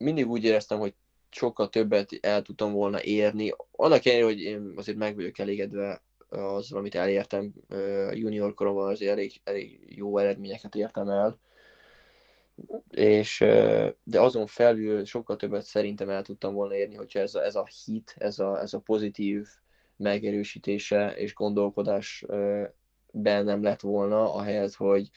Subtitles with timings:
[0.00, 0.94] mindig úgy éreztem, hogy
[1.30, 3.54] sokkal többet el tudtam volna érni.
[3.70, 7.52] Annak ellenére, hogy én azért meg vagyok elégedve az, amit elértem
[8.10, 11.38] junior koromban, azért elég, elég jó eredményeket értem el.
[12.90, 13.38] És,
[14.02, 17.68] de azon felül sokkal többet szerintem el tudtam volna érni, hogyha ez a, ez a
[17.84, 19.46] hit, ez a, ez a pozitív
[19.96, 22.24] megerősítése és gondolkodás
[23.12, 25.10] bennem lett volna, ahelyett, hogy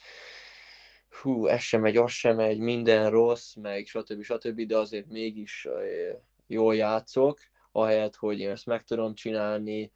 [1.22, 4.22] hú, ez sem megy, az sem megy, minden rossz, meg stb.
[4.22, 5.68] stb., de azért mégis
[6.46, 7.38] jól játszok,
[7.72, 9.92] ahelyett, hogy én ezt meg tudom csinálni,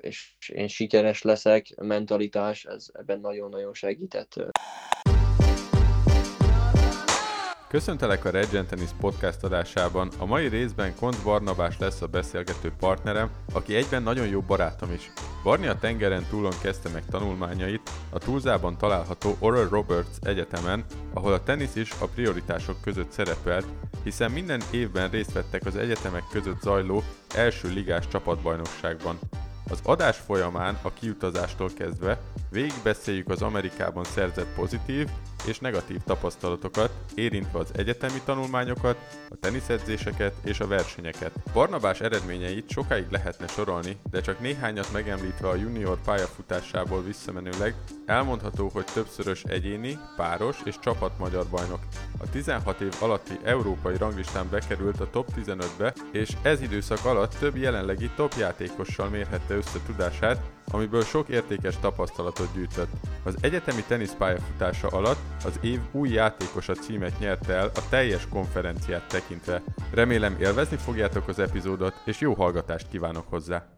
[0.00, 4.34] és én sikeres leszek, mentalitás, ez ebben nagyon-nagyon segített.
[7.74, 10.08] Köszöntelek a Red Tennis podcast adásában.
[10.18, 15.12] A mai részben Kont Barnabás lesz a beszélgető partnerem, aki egyben nagyon jó barátom is.
[15.42, 21.42] Barni a tengeren túlon kezdte meg tanulmányait a Tulzában található Oral Roberts Egyetemen, ahol a
[21.42, 23.66] tenisz is a prioritások között szerepelt,
[24.02, 27.02] hiszen minden évben részt vettek az egyetemek között zajló
[27.34, 29.18] első ligás csapatbajnokságban.
[29.70, 35.08] Az adás folyamán a kiutazástól kezdve végigbeszéljük az Amerikában szerzett pozitív
[35.46, 38.96] és negatív tapasztalatokat, érintve az egyetemi tanulmányokat,
[39.28, 41.32] a teniszedzéseket és a versenyeket.
[41.52, 47.74] Barnabás eredményeit sokáig lehetne sorolni, de csak néhányat megemlítve a junior pályafutásából visszamenőleg,
[48.06, 51.80] elmondható, hogy többszörös egyéni, páros és csapat magyar bajnok.
[52.18, 57.56] A 16 év alatti európai ranglistán bekerült a top 15-be, és ez időszak alatt több
[57.56, 62.90] jelenlegi top játékossal mérhette össze tudását, amiből sok értékes tapasztalatot gyűjtött.
[63.24, 69.62] Az egyetemi teniszpályafutása alatt az év új játékosa címet nyerte el a teljes konferenciát tekintve.
[69.92, 73.68] Remélem élvezni fogjátok az epizódot, és jó hallgatást kívánok hozzá!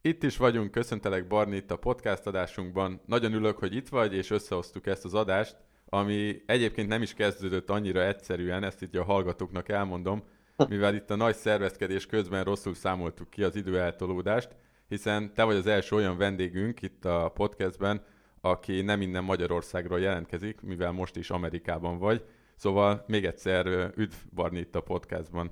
[0.00, 3.00] Itt is vagyunk, köszöntelek Barni itt a podcast adásunkban.
[3.06, 5.56] Nagyon ülök, hogy itt vagy, és összehoztuk ezt az adást,
[5.86, 10.22] ami egyébként nem is kezdődött annyira egyszerűen, ezt itt a hallgatóknak elmondom,
[10.68, 14.48] mivel itt a nagy szervezkedés közben rosszul számoltuk ki az időeltolódást,
[14.88, 18.04] hiszen te vagy az első olyan vendégünk itt a podcastben,
[18.40, 22.24] aki nem innen Magyarországról jelentkezik, mivel most is Amerikában vagy.
[22.56, 23.66] Szóval még egyszer
[23.96, 25.50] üdv Barni itt a podcastban.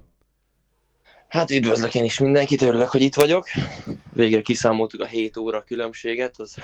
[1.28, 3.46] Hát üdvözlök én is mindenkit, örülök, hogy itt vagyok.
[4.12, 6.38] Végre kiszámoltuk a 7 óra különbséget.
[6.38, 6.56] Az...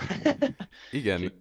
[0.90, 1.32] Igen,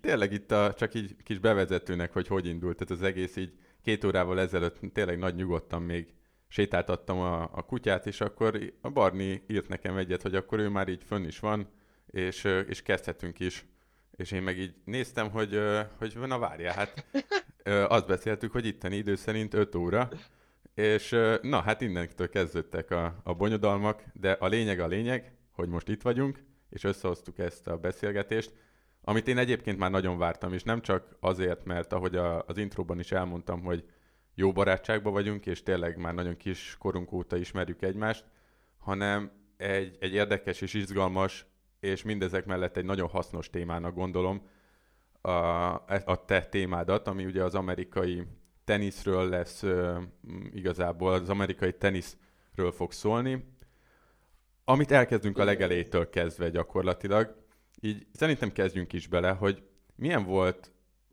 [0.00, 2.76] tényleg itt a, csak így kis bevezetőnek, hogy hogy indult.
[2.76, 3.52] Tehát az egész így
[3.82, 6.06] két órával ezelőtt tényleg nagy nyugodtan még
[6.52, 10.88] sétáltattam a, a kutyát, és akkor a Barni írt nekem egyet, hogy akkor ő már
[10.88, 11.68] így fönn is van,
[12.06, 13.66] és, és kezdhetünk is.
[14.16, 15.60] És én meg így néztem, hogy,
[15.98, 17.06] hogy na várjál, hát
[17.96, 20.08] azt beszéltük, hogy itteni idő szerint 5 óra,
[20.74, 25.88] és na, hát innentől kezdődtek a, a bonyodalmak, de a lényeg a lényeg, hogy most
[25.88, 28.52] itt vagyunk, és összehoztuk ezt a beszélgetést,
[29.02, 32.98] amit én egyébként már nagyon vártam, és nem csak azért, mert ahogy a, az intróban
[32.98, 33.84] is elmondtam, hogy
[34.34, 38.24] jó barátságban vagyunk, és tényleg már nagyon kis korunk óta ismerjük egymást,
[38.78, 41.46] hanem egy, egy érdekes és izgalmas,
[41.80, 44.48] és mindezek mellett egy nagyon hasznos témának gondolom
[45.20, 45.30] a,
[46.04, 48.26] a te témádat, ami ugye az amerikai
[48.64, 49.64] teniszről lesz
[50.52, 53.44] igazából, az amerikai teniszről fog szólni,
[54.64, 57.36] amit elkezdünk a legelejétől kezdve gyakorlatilag.
[57.80, 59.62] Így szerintem kezdjünk is bele, hogy
[59.94, 60.71] milyen volt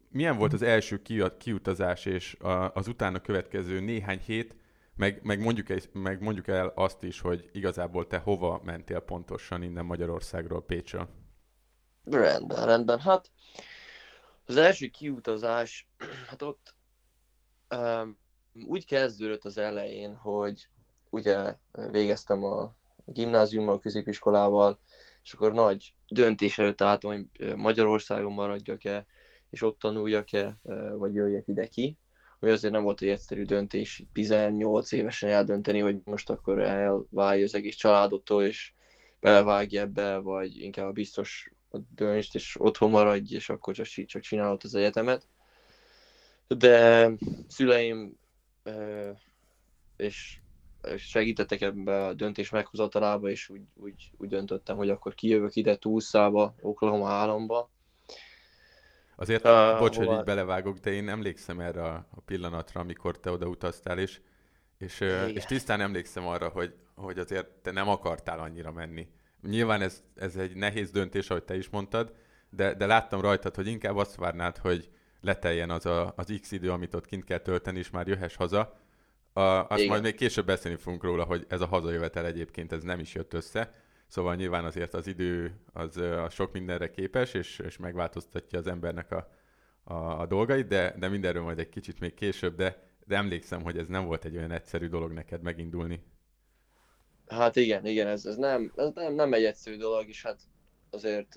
[0.09, 1.01] milyen volt az első
[1.37, 2.37] kiutazás és
[2.73, 4.55] az utána következő néhány hét,
[4.95, 9.85] meg, meg, mondjuk, meg mondjuk el azt is, hogy igazából te hova mentél pontosan innen
[9.85, 11.09] Magyarországról, Pécsről?
[12.03, 12.99] Rendben, rendben.
[12.99, 13.31] Hát
[14.45, 15.87] az első kiutazás,
[16.29, 16.75] hát ott
[17.75, 18.17] um,
[18.65, 20.67] úgy kezdődött az elején, hogy
[21.09, 21.55] ugye
[21.91, 24.79] végeztem a gimnáziummal, a középiskolával,
[25.23, 29.05] és akkor nagy döntés előtt álltam, hogy Magyarországon maradjak-e,
[29.49, 30.57] és ott tanuljak-e,
[30.97, 31.97] vagy jöjjek ide ki.
[32.39, 37.55] Hogy azért nem volt egy egyszerű döntés 18 évesen eldönteni, hogy most akkor elválja az
[37.55, 38.73] egész családottól, és
[39.19, 44.61] belevágja ebbe, vagy inkább biztos a dönést, és otthon maradj, és akkor csak, csak csinálod
[44.63, 45.27] az egyetemet.
[46.47, 47.12] De
[47.47, 48.18] szüleim
[49.97, 50.39] és
[50.97, 56.56] segítettek ebbe a döntés meghozatalába, és úgy, úgy, úgy döntöttem, hogy akkor kijövök ide Tulszába,
[56.62, 57.69] Oklahoma államba,
[59.19, 60.10] Azért, uh, bocs, hova...
[60.10, 64.19] hogy így belevágok, de én emlékszem erre a, pillanatra, amikor te oda utaztál, és,
[64.77, 65.00] és,
[65.33, 69.07] és tisztán emlékszem arra, hogy, hogy azért te nem akartál annyira menni.
[69.42, 72.13] Nyilván ez, ez egy nehéz döntés, ahogy te is mondtad,
[72.50, 74.89] de, de láttam rajtad, hogy inkább azt várnád, hogy
[75.22, 78.80] leteljen az a, az X idő, amit ott kint kell tölteni, és már jöhess haza.
[79.33, 79.88] A, azt Igen.
[79.88, 83.33] majd még később beszélni fogunk róla, hogy ez a hazajövetel egyébként ez nem is jött
[83.33, 83.74] össze.
[84.09, 89.11] Szóval nyilván azért az idő az, az sok mindenre képes, és, és megváltoztatja az embernek
[89.11, 89.29] a,
[89.83, 93.77] a, a dolgait, de, de mindenről majd egy kicsit még később, de, de emlékszem, hogy
[93.77, 96.03] ez nem volt egy olyan egyszerű dolog neked megindulni.
[97.27, 100.39] Hát igen, igen, ez, ez, nem, ez nem, nem egy egyszerű dolog, és hát
[100.89, 101.33] azért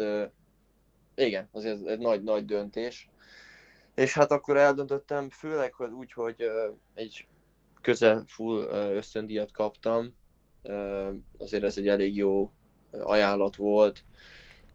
[1.14, 3.10] igen, azért egy nagy, nagy döntés.
[3.94, 6.50] És hát akkor eldöntöttem, főleg hogy úgy, hogy
[6.94, 7.26] egy
[7.80, 8.62] közel full
[8.94, 10.14] ösztöndíjat kaptam,
[11.38, 12.52] azért ez egy elég jó
[13.00, 14.04] ajánlat volt.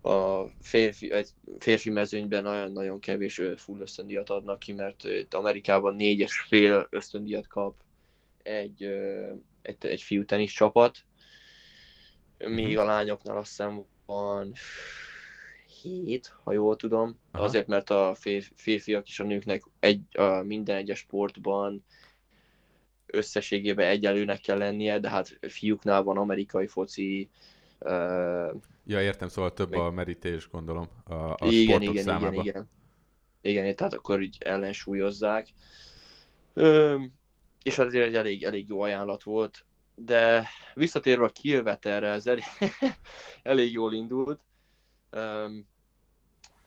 [0.02, 1.30] A férfi, egy
[1.60, 7.76] férfi mezőnyben nagyon-nagyon kevés full ösztöndíjat adnak ki, mert itt Amerikában négyes fél ösztöndíjat kap
[8.44, 8.84] egy,
[9.62, 10.98] egy, egy fiú tenisz csapat,
[12.38, 12.80] míg mhm.
[12.80, 14.54] a lányoknál azt hiszem van
[15.82, 17.20] hét, ha jól tudom.
[17.32, 17.44] Aha.
[17.44, 18.16] Azért, mert a
[18.56, 21.86] férfiak és a nőknek egy, a minden egyes sportban
[23.06, 27.30] összességében egyelőnek kell lennie, de hát fiúknál van amerikai foci.
[28.86, 29.80] Ja, értem, szóval több meg...
[29.80, 32.32] a merítés, gondolom, a, a igen, igen, számába.
[32.32, 32.70] igen, igen.
[33.42, 35.48] Igen, tehát akkor így ellensúlyozzák.
[36.54, 36.98] Ö,
[37.64, 39.66] és azért egy elég, elég jó ajánlat volt,
[39.96, 42.44] de visszatérve a Kilveterre, ez elég,
[43.44, 44.40] elég jól indult.
[45.12, 45.68] Um,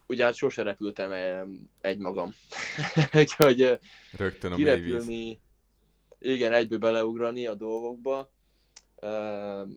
[0.06, 1.12] ugye hát sose repültem
[1.80, 2.34] egymagam.
[3.14, 3.78] Úgyhogy
[4.16, 5.40] Rögtön a kirepülni,
[6.18, 8.30] igen, egyből beleugrani a dolgokba.
[8.94, 9.68] Uh,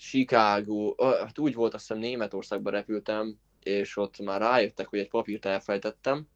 [0.00, 5.08] Chicago, uh, hát úgy volt, azt hiszem Németországba repültem, és ott már rájöttek, hogy egy
[5.08, 6.28] papírt elfelejtettem.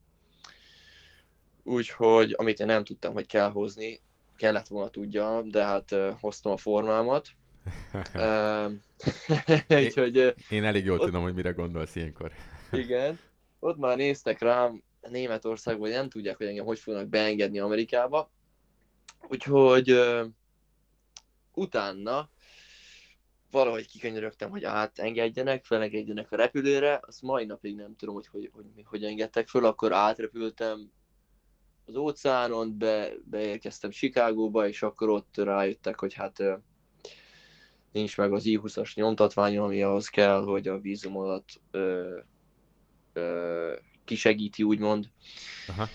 [1.62, 4.00] Úgyhogy, amit én nem tudtam, hogy kell hozni,
[4.36, 7.28] kellett volna tudja, de hát uh, hoztam a formámat.
[8.14, 8.72] uh,
[9.84, 12.32] Úgyhogy, én elég jól ott, tudom, hogy mire gondolsz ilyenkor.
[12.72, 13.18] igen,
[13.58, 18.30] ott már néztek rám Németországban, hogy nem tudják, hogy engem hogy fognak beengedni Amerikába,
[19.28, 20.26] Úgyhogy uh,
[21.54, 22.28] utána
[23.50, 28.66] valahogy kikönyörögtem, hogy átengedjenek, felengedjenek a repülőre, azt mai napig nem tudom, hogy hogy, hogy,
[28.84, 30.90] hogy engedtek föl, akkor átrepültem
[31.86, 36.42] az óceánon, be, beérkeztem Chicagóba, és akkor ott rájöttek, hogy hát
[37.92, 42.18] nincs meg az I-20-as nyomtatványom, ami ahhoz kell, hogy a vízum alatt uh,
[43.14, 43.72] uh,
[44.04, 45.10] kisegíti, úgymond.
[45.68, 45.88] Aha.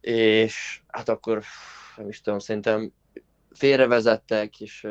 [0.00, 1.42] És hát akkor
[1.96, 2.92] nem is tudom, szerintem
[3.50, 4.86] félrevezettek, és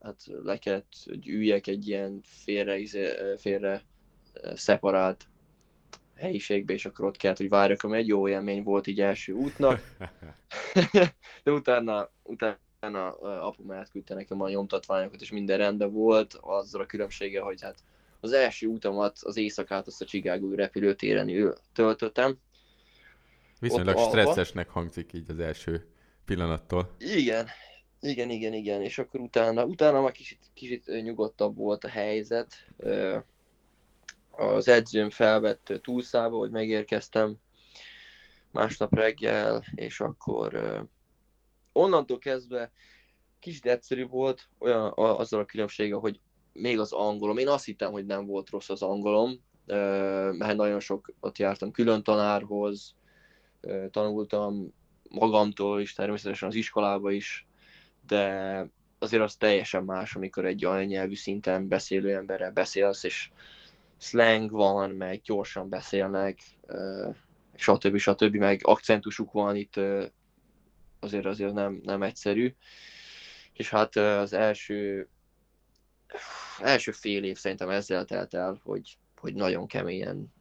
[0.00, 3.82] hát le kellett, hogy üljek egy ilyen félre, izé, félre
[4.54, 5.26] szeparált
[6.18, 9.80] helyiségbe, és akkor ott kellett, hogy várjak, ami egy jó élmény volt így első útnak.
[11.44, 17.40] De utána, utána apum átküldte nekem a nyomtatványokat, és minden rendben volt, azzal a különbsége,
[17.40, 17.78] hogy hát
[18.20, 22.38] az első útamat, az éjszakát azt a Chicago repülőtéren töltöttem.
[23.60, 25.86] Viszonylag ott stresszesnek hangzik így az első
[26.24, 26.94] pillanattól.
[26.98, 27.46] Igen,
[28.00, 32.54] igen, igen, igen, és akkor utána, utána már kicsit, kicsit nyugodtabb volt a helyzet.
[34.30, 37.36] Az edzőm felvett túlszába, hogy megérkeztem
[38.50, 40.86] másnap reggel, és akkor
[41.72, 42.72] onnantól kezdve
[43.38, 46.20] kicsit egyszerű volt, olyan azzal a különbsége, hogy
[46.52, 49.40] még az angolom, én azt hittem, hogy nem volt rossz az angolom,
[50.32, 52.94] mert nagyon sok ott jártam külön tanárhoz,
[53.90, 54.74] tanultam
[55.10, 57.47] magamtól is, természetesen az iskolába is,
[58.08, 58.66] de
[58.98, 63.30] azért az teljesen más, amikor egy olyan nyelvű szinten beszélő emberrel beszélsz, és
[63.98, 66.38] slang van, meg gyorsan beszélnek,
[67.54, 67.96] stb.
[67.96, 68.34] stb.
[68.34, 69.80] meg akcentusuk van itt,
[71.00, 72.54] azért azért nem, nem egyszerű.
[73.52, 75.08] És hát az első,
[76.58, 80.32] első fél év szerintem ezzel telt el, hogy, hogy nagyon keményen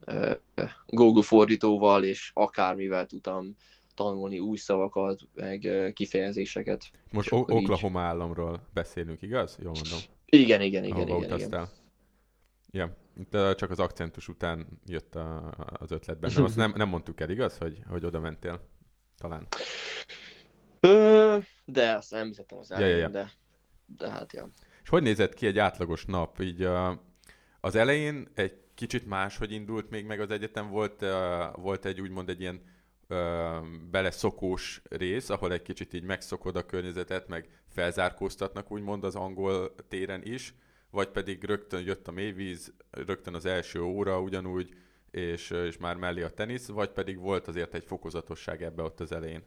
[0.85, 3.55] Google fordítóval és akármivel tudtam
[3.97, 6.91] tanulni új szavakat, meg kifejezéseket.
[7.11, 8.05] Most o- Oklahoma így...
[8.05, 9.57] államról beszélünk, igaz?
[9.61, 9.99] Jól mondom.
[10.25, 11.67] Igen, igen, igen, igen, igen.
[12.71, 12.97] Ja,
[13.29, 16.43] de csak az akcentus után jött a, az ötlet benne.
[16.43, 18.67] Azt nem, nem mondtuk el, igaz, hogy, hogy oda mentél?
[19.17, 19.47] Talán.
[20.79, 23.09] Ö, de azt nem hiszem az elején, ja, ja, ja.
[23.09, 23.31] de,
[23.97, 24.49] de hát ja.
[24.83, 26.39] És hogy nézett ki egy átlagos nap?
[26.39, 27.03] Így a,
[27.59, 31.09] az elején egy kicsit más, hogy indult még meg az egyetem, volt, uh,
[31.55, 32.61] volt egy úgymond egy ilyen
[33.07, 33.57] ö,
[33.91, 40.23] beleszokós rész, ahol egy kicsit így megszokod a környezetet, meg felzárkóztatnak úgymond az angol téren
[40.23, 40.53] is,
[40.91, 44.69] vagy pedig rögtön jött a mélyvíz, rögtön az első óra ugyanúgy,
[45.11, 49.11] és, és már mellé a tenisz, vagy pedig volt azért egy fokozatosság ebbe ott az
[49.11, 49.43] elején?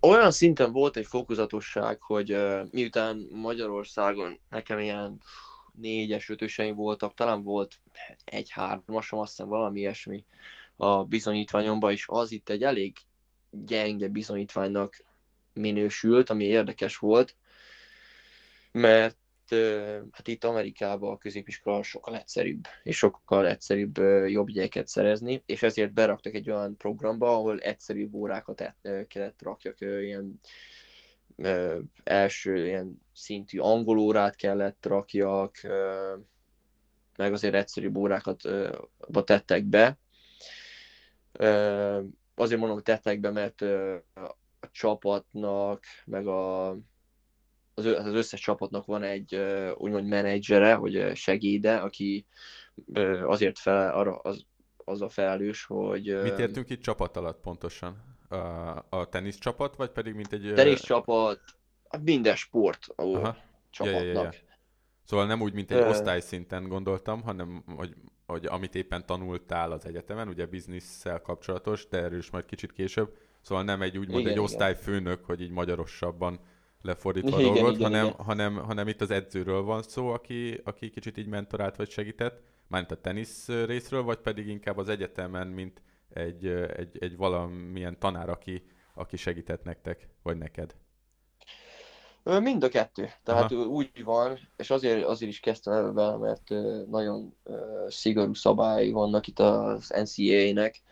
[0.00, 5.20] Olyan szinten volt egy fokozatosság, hogy uh, miután Magyarországon nekem ilyen
[5.74, 7.80] négyes, ötöseim voltak, talán volt
[8.24, 10.24] egy-hármasom, azt hiszem valami ilyesmi
[10.76, 12.96] a bizonyítványomban, és az itt egy elég
[13.50, 15.04] gyenge bizonyítványnak
[15.52, 17.36] minősült, ami érdekes volt,
[18.72, 19.16] mert
[20.10, 25.92] hát itt Amerikában a középiskola sokkal egyszerűbb, és sokkal egyszerűbb jobb jegyeket szerezni, és ezért
[25.92, 28.74] beraktak egy olyan programba, ahol egyszerűbb órákat
[29.08, 30.40] kellett rakjak, ilyen
[32.04, 35.56] első ilyen szintű angol órát kellett rakjak,
[37.16, 38.48] meg azért egyszerűbb órákat
[39.24, 39.98] tettek be.
[42.34, 43.62] Azért mondom, hogy tettek be, mert
[44.60, 46.76] a csapatnak, meg a
[47.74, 49.34] az, az összes csapatnak van egy
[49.74, 52.26] úgymond menedzsere, vagy segéde, aki
[53.24, 54.44] azért fel, arra az,
[54.76, 56.22] az a felelős, hogy...
[56.22, 58.18] Mit értünk itt csapat alatt pontosan?
[58.30, 58.36] A,
[58.88, 60.52] a tenisz csapat, vagy pedig mint egy...
[60.54, 61.40] Tenisz csapat,
[62.02, 63.36] minden sport Aha.
[63.70, 64.02] csapatnak.
[64.02, 64.30] Ja, ja, ja.
[65.04, 67.94] Szóval nem úgy, mint egy osztályszinten gondoltam, hanem hogy,
[68.26, 73.16] hogy amit éppen tanultál az egyetemen, ugye bizniszsel kapcsolatos, de erről is majd kicsit később.
[73.40, 76.40] Szóval nem egy úgymond igen, egy osztályfőnök, hogy így magyarosabban
[76.82, 78.24] lefordítva igen, a dolgot, igen, hanem, igen.
[78.24, 82.92] Hanem, hanem itt az edzőről van szó, aki, aki kicsit így mentorált vagy segített, mármint
[82.92, 88.62] a tenisz részről, vagy pedig inkább az egyetemen, mint egy, egy, egy valamilyen tanár, aki,
[88.94, 90.74] aki segített nektek, vagy neked?
[92.22, 93.10] Mind a kettő.
[93.22, 93.64] Tehát Aha.
[93.64, 96.48] úgy van, és azért, azért is kezdtem el vele, mert
[96.88, 97.34] nagyon
[97.88, 100.82] szigorú szabály vannak itt az NCAA-nek,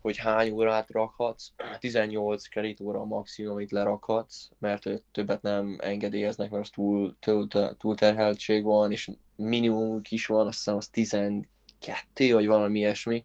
[0.00, 1.52] hogy hány órát rakhatsz.
[1.80, 7.46] 18 kerít óra a maximum, amit lerakhatsz, mert többet nem engedélyeznek, mert az túl, túl,
[7.78, 13.24] túl terheltség van, és minimum is van, azt hiszem az 12, vagy valami ilyesmi.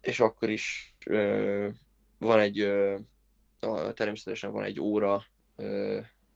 [0.00, 0.94] És akkor is
[2.18, 2.68] van egy,
[3.94, 5.24] természetesen van egy óra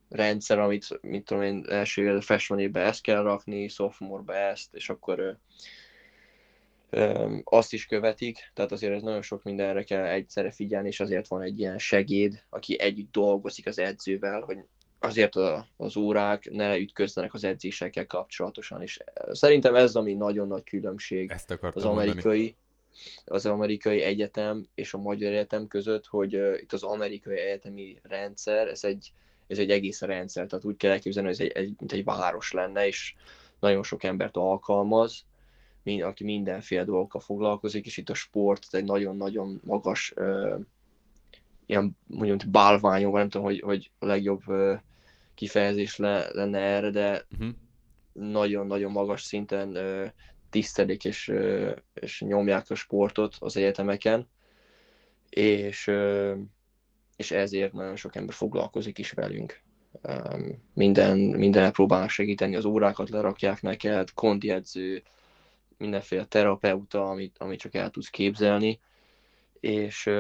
[0.08, 5.38] rendszer, amit, mit tudom én, első freshman évben ezt kell rakni, sophomore ezt, és akkor
[7.44, 11.42] azt is követik, tehát azért ez nagyon sok mindenre kell egyszerre figyelni, és azért van
[11.42, 14.58] egy ilyen segéd, aki együtt dolgozik az edzővel, hogy
[15.02, 18.99] azért a, az órák ne ütközzenek az edzésekkel kapcsolatosan, és
[19.30, 22.56] szerintem ez ami nagyon nagy különbség Ezt az amerikai, mondani.
[23.25, 28.68] az amerikai egyetem és a magyar egyetem között, hogy uh, itt az amerikai egyetemi rendszer,
[28.68, 29.12] ez egy,
[29.47, 32.52] ez egy egész rendszer, tehát úgy kell elképzelni, hogy ez egy, egy, mint egy város
[32.52, 33.14] lenne, és
[33.61, 35.25] nagyon sok embert alkalmaz,
[35.82, 40.61] mind, aki mindenféle dolgokkal foglalkozik, és itt a sport egy nagyon-nagyon magas uh,
[41.66, 44.78] ilyen mondjuk bálványok, nem tudom, hogy, hogy a legjobb uh,
[45.34, 47.54] kifejezés le, lenne erre, de uh-huh.
[48.12, 50.06] nagyon-nagyon magas szinten uh,
[50.50, 54.28] tisztelik és, uh, és nyomják a sportot az egyetemeken,
[55.28, 56.38] és, uh,
[57.16, 59.62] és ezért nagyon sok ember foglalkozik is velünk.
[60.02, 65.02] Um, minden, minden próbálnak segíteni, az órákat lerakják neked, kondi edző,
[65.76, 68.80] mindenféle terapeuta, amit, amit csak el tudsz képzelni,
[69.60, 70.10] és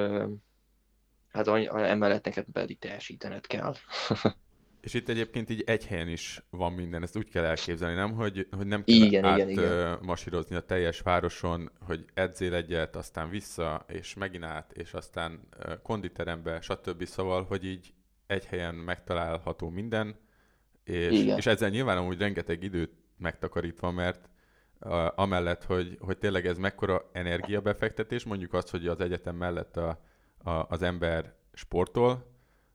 [1.28, 3.74] hát emellett neked pedig teljesítened kell.
[4.82, 8.12] És itt egyébként így egy helyen is van minden, ezt úgy kell elképzelni, nem?
[8.12, 9.98] Hogy, hogy nem kell igen, át igen, igen.
[10.02, 15.48] masírozni a teljes városon, hogy edzél egyet, aztán vissza, és megint át, és aztán
[15.82, 17.04] konditerembe, stb.
[17.04, 17.92] Szóval, hogy így
[18.26, 20.16] egy helyen megtalálható minden,
[20.84, 24.28] és, és ezzel nyilván amúgy rengeteg időt megtakarítva, mert
[25.14, 30.00] amellett, hogy, hogy tényleg ez mekkora energiabefektetés, mondjuk azt, hogy az egyetem mellett a,
[30.38, 32.31] a, az ember sportol,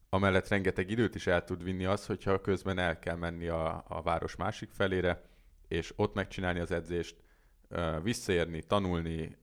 [0.10, 4.02] amellett rengeteg időt is el tud vinni az, hogyha közben el kell menni a, a
[4.02, 5.22] város másik felére,
[5.68, 7.16] és ott megcsinálni az edzést,
[8.04, 9.38] visszaérni, tanulni,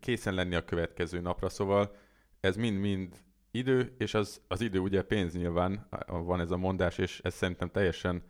[0.00, 1.96] készen lenni a következő napra, szóval
[2.40, 3.16] ez mind-mind
[3.50, 7.70] idő, és az, az idő ugye pénz nyilván, van ez a mondás, és ez szerintem
[7.70, 8.22] teljesen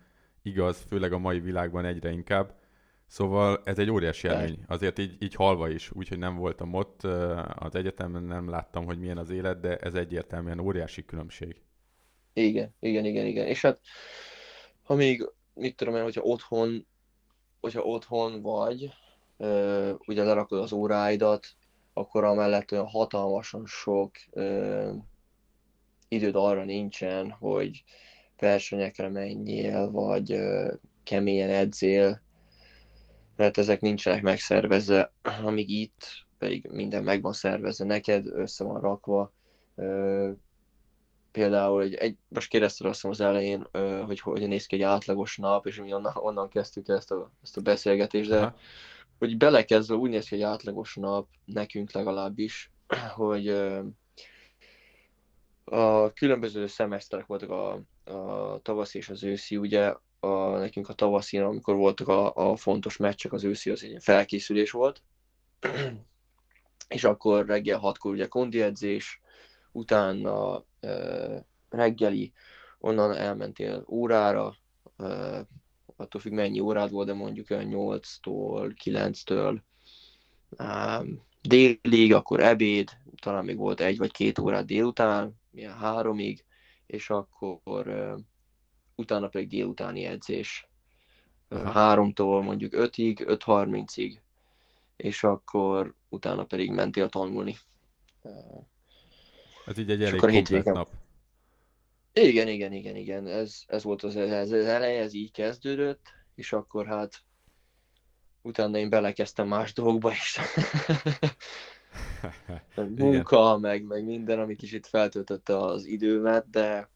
[0.43, 2.55] igaz, főleg a mai világban egyre inkább,
[3.09, 4.59] Szóval ez egy óriási élmény.
[4.67, 7.03] Azért így, így halva is, úgyhogy nem voltam ott
[7.55, 11.63] az egyetemen, nem láttam, hogy milyen az élet, de ez egyértelműen óriási különbség.
[12.33, 13.47] Igen, igen, igen, igen.
[13.47, 13.81] És hát,
[14.83, 16.87] ha még, mit tudom én, hogyha otthon,
[17.61, 18.91] hogyha otthon vagy,
[20.07, 21.47] ugye lerakod az óráidat,
[21.93, 24.95] akkor amellett olyan hatalmasan sok uh,
[26.09, 27.85] időd arra nincsen, hogy
[28.39, 30.73] versenyekre menjél, vagy uh,
[31.03, 32.23] keményen edzél,
[33.39, 36.07] mert ezek nincsenek megszervezve, amíg itt
[36.39, 39.33] pedig minden meg van szervezve neked, össze van rakva.
[41.33, 43.69] Például egy, egy most kérdezted azt az elején,
[44.07, 47.57] hogy hogyan néz ki egy átlagos nap, és mi onnan, onnan kezdtük ezt a, ezt
[47.57, 48.57] a beszélgetést, de Aha.
[49.19, 52.71] hogy belekezdve úgy néz ki egy átlagos nap, nekünk legalábbis,
[53.15, 53.49] hogy
[55.65, 57.73] a különböző szemeszterek voltak a,
[58.13, 62.97] a tavasz és az őszi, ugye a, nekünk a tavaszin, amikor voltak a, a fontos
[62.97, 65.03] meccsek, az őszi az egy felkészülés volt,
[66.89, 69.21] és akkor reggel hatkor ugye kondi edzés,
[69.73, 72.33] utána e, reggeli,
[72.79, 74.55] onnan elmentél órára,
[74.97, 75.39] uh,
[75.97, 79.59] attól függ mennyi órád volt, de mondjuk olyan 8-tól, 9-től
[80.59, 82.91] um, délig, akkor ebéd,
[83.23, 86.45] talán még volt egy vagy két órát délután, milyen háromig,
[86.87, 87.89] és akkor
[88.99, 90.69] utána pedig délutáni edzés.
[91.49, 94.19] Háromtól mondjuk ötig, 5.30-ig,
[94.97, 97.57] és akkor utána pedig mentél tanulni.
[99.67, 100.91] Ez így egy elég komplet nap.
[102.13, 103.27] Igen, igen, igen, igen.
[103.27, 107.23] Ez, ez volt az, ez, az eleje, ez így kezdődött, és akkor hát
[108.43, 110.39] utána én belekezdtem más dolgokba is.
[112.97, 116.91] Munka, meg, meg minden, ami kicsit feltöltötte az időmet, de,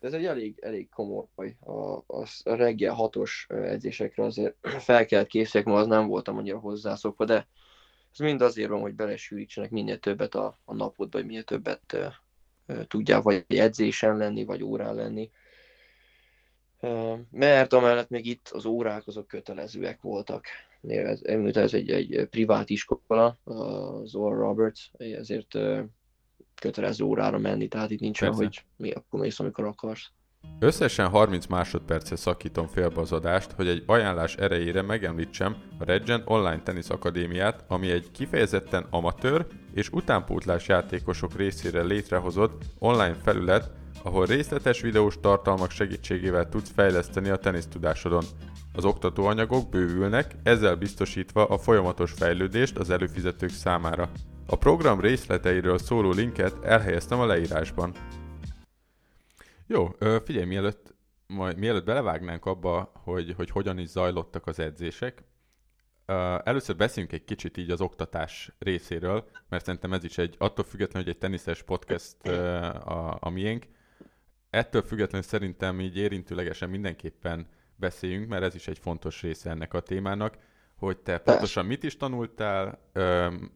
[0.00, 1.56] de ez egy elég, elég komoly.
[1.60, 4.56] A, a, a reggel hatos edzésekre azért
[4.88, 7.46] fel kellett készüljek, ma az nem voltam annyira hozzászokva, de
[8.12, 11.96] ez mind azért van, hogy belesűrítsenek minél többet a, a napodba, hogy minél többet
[12.88, 15.30] tudjál vagy edzésen lenni, vagy órán lenni.
[17.30, 20.44] Mert amellett még itt az órák azok kötelezőek voltak.
[20.86, 25.58] Ez, ez egy, egy privát iskola, az Oral Roberts, ezért
[26.60, 30.10] kötelező órára menni, tehát itt nincs olyan, hogy mi akkor mész, amikor akarsz.
[30.58, 36.62] Összesen 30 másodperce szakítom félbe az adást, hogy egy ajánlás erejére megemlítsem a Regent Online
[36.62, 43.70] Tennis Akadémiát, ami egy kifejezetten amatőr és utánpótlás játékosok részére létrehozott online felület,
[44.02, 48.24] ahol részletes videós tartalmak segítségével tudsz fejleszteni a tenisztudásodon.
[48.72, 54.10] Az oktatóanyagok bővülnek, ezzel biztosítva a folyamatos fejlődést az előfizetők számára.
[54.46, 57.94] A program részleteiről szóló linket elhelyeztem a leírásban.
[59.66, 60.94] Jó, figyelj, mielőtt,
[61.26, 65.24] majd, mielőtt belevágnánk abba, hogy, hogy hogyan is zajlottak az edzések,
[66.44, 71.06] először beszéljünk egy kicsit így az oktatás részéről, mert szerintem ez is egy, attól függetlenül,
[71.06, 73.66] hogy egy teniszes podcast a, a miénk,
[74.50, 77.46] ettől függetlenül szerintem így érintőlegesen mindenképpen
[77.80, 80.36] beszéljünk, mert ez is egy fontos része ennek a témának,
[80.76, 82.78] hogy te pontosan mit is tanultál,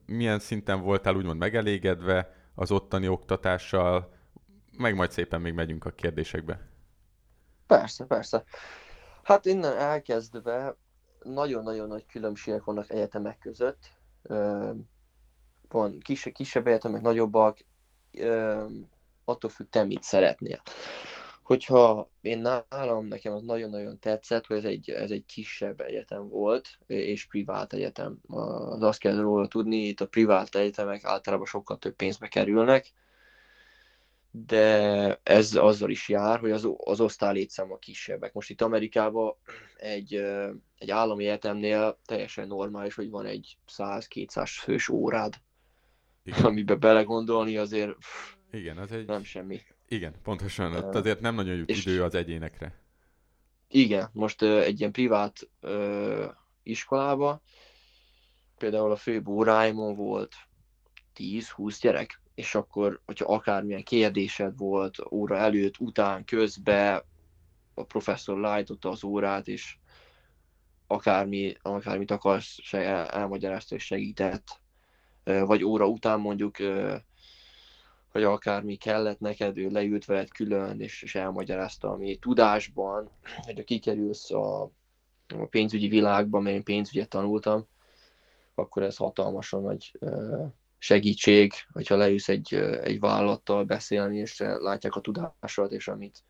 [0.07, 4.13] milyen szinten voltál úgymond megelégedve az ottani oktatással,
[4.79, 6.69] meg majd szépen még megyünk a kérdésekbe.
[7.67, 8.45] Persze, persze.
[9.23, 10.77] Hát innen elkezdve
[11.23, 13.91] nagyon-nagyon nagy különbségek vannak egyetemek között.
[15.69, 17.59] Van kisebb, kisebb egyetemek, nagyobbak,
[19.25, 20.63] attól függ, te mit szeretnél.
[21.45, 26.69] Hogyha én nálam, nekem az nagyon-nagyon tetszett, hogy ez egy, ez egy kisebb egyetem volt,
[26.87, 28.19] és privát egyetem.
[28.29, 32.93] Az azt kell róla tudni, itt a privát egyetemek általában sokkal több pénzbe kerülnek,
[34.31, 38.33] de ez azzal is jár, hogy az, az osztálylétszáma kisebbek.
[38.33, 39.37] Most itt Amerikában
[39.77, 40.15] egy,
[40.79, 45.35] egy állami egyetemnél teljesen normális, hogy van egy 100-200 fős órád,
[46.23, 46.45] Igen.
[46.45, 47.91] amiben belegondolni azért
[48.51, 49.07] Igen, az egy...
[49.07, 49.61] nem semmi.
[49.89, 50.75] Igen, pontosan.
[50.75, 52.83] Ott azért nem nagyon jut idő az egyénekre.
[53.69, 56.25] Igen, most egy ilyen privát uh,
[56.63, 57.43] iskolába,
[58.59, 60.35] például a főbb óráimon volt
[61.17, 67.05] 10-20 gyerek, és akkor, hogyha akármilyen kérdésed volt óra előtt, után, közbe,
[67.75, 69.77] a professzor lájtotta az órát, és
[70.87, 74.61] akármi, akármit akarsz, el, elmagyarázta és segített.
[75.25, 76.57] Vagy óra után mondjuk,
[78.15, 83.11] hogy akármi kellett neked, ő leült veled külön, és, és elmagyarázta, ami tudásban,
[83.43, 87.67] hogy ha kikerülsz a, a pénzügyi világba, mert én pénzügyet tanultam,
[88.55, 89.99] akkor ez hatalmasan nagy
[90.79, 96.25] segítség, hogyha leülsz egy, egy vállalattal beszélni, és látják a tudásodat, és amit,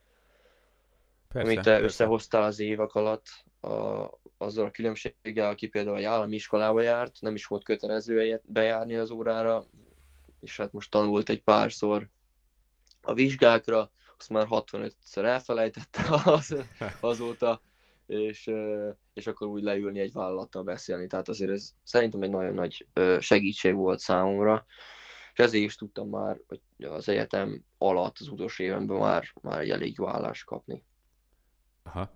[1.29, 1.85] persze, amit te persze.
[1.85, 3.27] összehoztál az évek alatt,
[3.61, 4.05] a,
[4.39, 9.11] azzal a különbséggel, aki például egy állami iskolába járt, nem is volt kötelező bejárni az
[9.11, 9.65] órára,
[10.45, 12.09] és hát most tanult egy párszor
[13.03, 16.57] a vizsgákra, azt már 65-ször elfelejtette az,
[17.01, 17.63] azóta,
[18.07, 18.51] és,
[19.15, 21.07] és akkor úgy leülni egy vállalattal beszélni.
[21.07, 22.87] Tehát azért ez szerintem egy nagyon nagy
[23.19, 24.67] segítség volt számomra,
[25.33, 29.71] és ezért is tudtam már hogy az egyetem alatt, az utolsó évenben már, már egy
[29.71, 30.83] elég jó állást kapni.
[31.83, 32.11] Aha.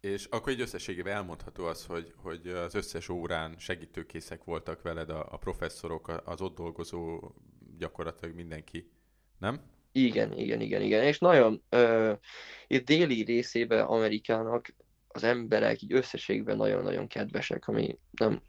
[0.00, 5.26] És akkor egy összességében elmondható az, hogy, hogy az összes órán segítőkészek voltak veled a,
[5.32, 7.32] a professzorok, az ott dolgozó
[7.78, 8.90] gyakorlatilag mindenki,
[9.38, 9.60] nem?
[9.92, 11.02] Igen, igen, igen, igen.
[11.02, 12.12] És nagyon uh,
[12.66, 14.74] itt déli részében Amerikának
[15.08, 18.40] az emberek így összességben nagyon-nagyon kedvesek, ami nem,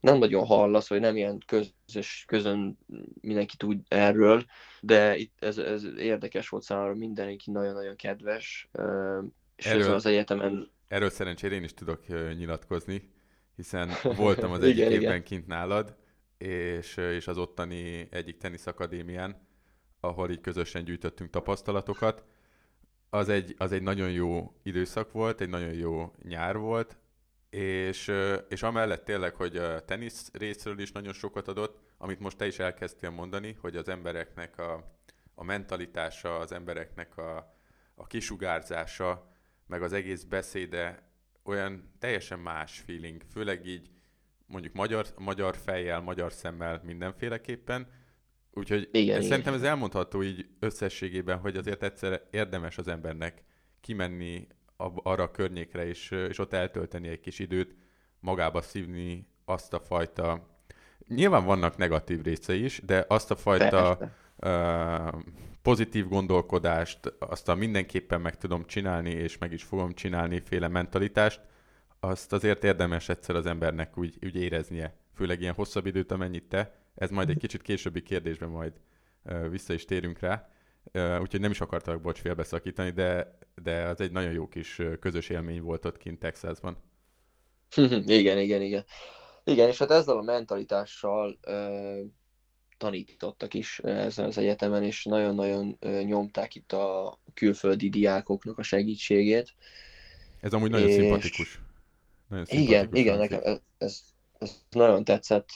[0.00, 2.78] nem nagyon hallasz, vagy nem ilyen közös, közön
[3.20, 4.44] mindenki tud erről,
[4.80, 8.68] de itt ez, ez érdekes volt számomra, mindenki nagyon-nagyon kedves,
[9.56, 10.70] és erről, az egyetemen...
[10.88, 12.06] Erről szerencsére én is tudok
[12.36, 13.10] nyilatkozni,
[13.56, 15.22] hiszen voltam az egyik igen, évben igen.
[15.22, 15.96] kint nálad,
[16.38, 19.46] és, és az ottani egyik teniszakadémián,
[20.00, 22.24] ahol így közösen gyűjtöttünk tapasztalatokat,
[23.10, 26.98] az egy, az egy nagyon jó időszak volt, egy nagyon jó nyár volt,
[27.50, 28.12] és,
[28.48, 32.58] és amellett tényleg, hogy a tenisz részről is nagyon sokat adott, amit most te is
[32.58, 34.98] elkezdtél mondani, hogy az embereknek a,
[35.34, 37.56] a mentalitása, az embereknek a,
[37.94, 39.30] a kisugárzása,
[39.66, 41.10] meg az egész beszéde
[41.42, 43.90] olyan teljesen más feeling, főleg így
[44.46, 47.86] mondjuk magyar, magyar fejjel, magyar szemmel mindenféleképpen,
[48.58, 49.28] Úgyhogy igen, ez, igen.
[49.28, 53.44] szerintem ez elmondható így összességében, hogy azért egyszer érdemes az embernek
[53.80, 54.46] kimenni
[55.02, 57.76] arra a környékre, és, és ott eltölteni egy kis időt,
[58.20, 60.54] magába szívni azt a fajta...
[61.08, 63.98] Nyilván vannak negatív részei is, de azt a fajta
[64.36, 65.22] uh,
[65.62, 71.40] pozitív gondolkodást, azt a mindenképpen meg tudom csinálni, és meg is fogom csinálni féle mentalitást,
[72.00, 76.74] azt azért érdemes egyszer az embernek úgy, úgy éreznie, főleg ilyen hosszabb időt, amennyit te,
[76.94, 78.72] ez majd egy kicsit későbbi kérdésben majd
[79.24, 80.50] uh, vissza is térünk rá.
[81.20, 85.60] Úgyhogy nem is akartalak, bocs, félbeszakítani, de, de az egy nagyon jó kis közös élmény
[85.62, 86.76] volt ott kint Texasban.
[88.06, 88.84] igen, igen, igen.
[89.44, 92.10] Igen, és hát ezzel a mentalitással uh,
[92.78, 99.54] tanítottak is ezen az egyetemen, és nagyon-nagyon nyomták itt a külföldi diákoknak a segítségét.
[100.40, 100.94] Ez amúgy nagyon és...
[100.94, 101.60] szimpatikus.
[102.28, 104.00] Nagyon igen, igen, nekem ez, ez,
[104.38, 105.48] ez nagyon tetszett.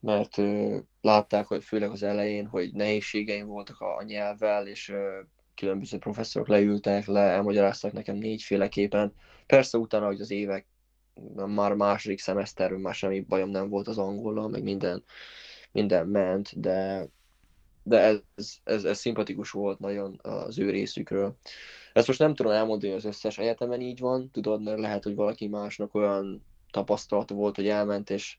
[0.00, 0.36] Mert
[1.00, 4.92] látták, hogy főleg az elején, hogy nehézségeim voltak a, nyelvvel, és
[5.54, 9.14] különböző professzorok leültek, le, elmagyaráztak nekem négyféleképpen.
[9.46, 10.66] Persze utána, hogy az évek,
[11.34, 15.04] már második szemeszterben már semmi bajom nem volt az angollal, meg minden,
[15.72, 17.08] minden ment, de,
[17.88, 18.20] de ez,
[18.64, 21.36] ez, ez szimpatikus volt nagyon az ő részükről.
[21.92, 25.14] Ezt most nem tudom elmondani, hogy az összes egyetemen így van, tudod, mert lehet, hogy
[25.14, 28.36] valaki másnak olyan tapasztalata volt, hogy elment, és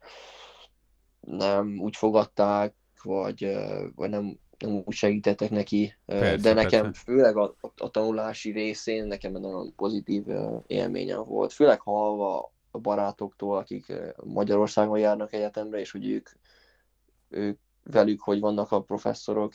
[1.20, 3.58] nem úgy fogadták, vagy,
[3.96, 7.02] vagy nem, nem úgy segítettek neki, persze, de nekem persze.
[7.04, 10.24] főleg a, a tanulási részén nekem egy nagyon pozitív
[10.68, 16.30] élményem volt, főleg hallva a barátoktól, akik Magyarországon járnak egyetemre, és hogy ők,
[17.30, 17.60] ők
[17.92, 19.54] velük hogy vannak a professzorok.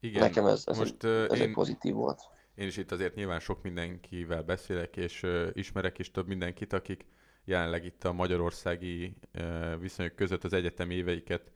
[0.00, 2.20] Igen, nekem ez, ez, most, egy, ez én, egy pozitív volt.
[2.54, 7.06] Én is itt azért nyilván sok mindenkivel beszélek, és uh, ismerek is több mindenkit, akik
[7.44, 9.16] jelenleg itt a magyarországi
[9.78, 11.52] viszonyok között az egyetemi éveiket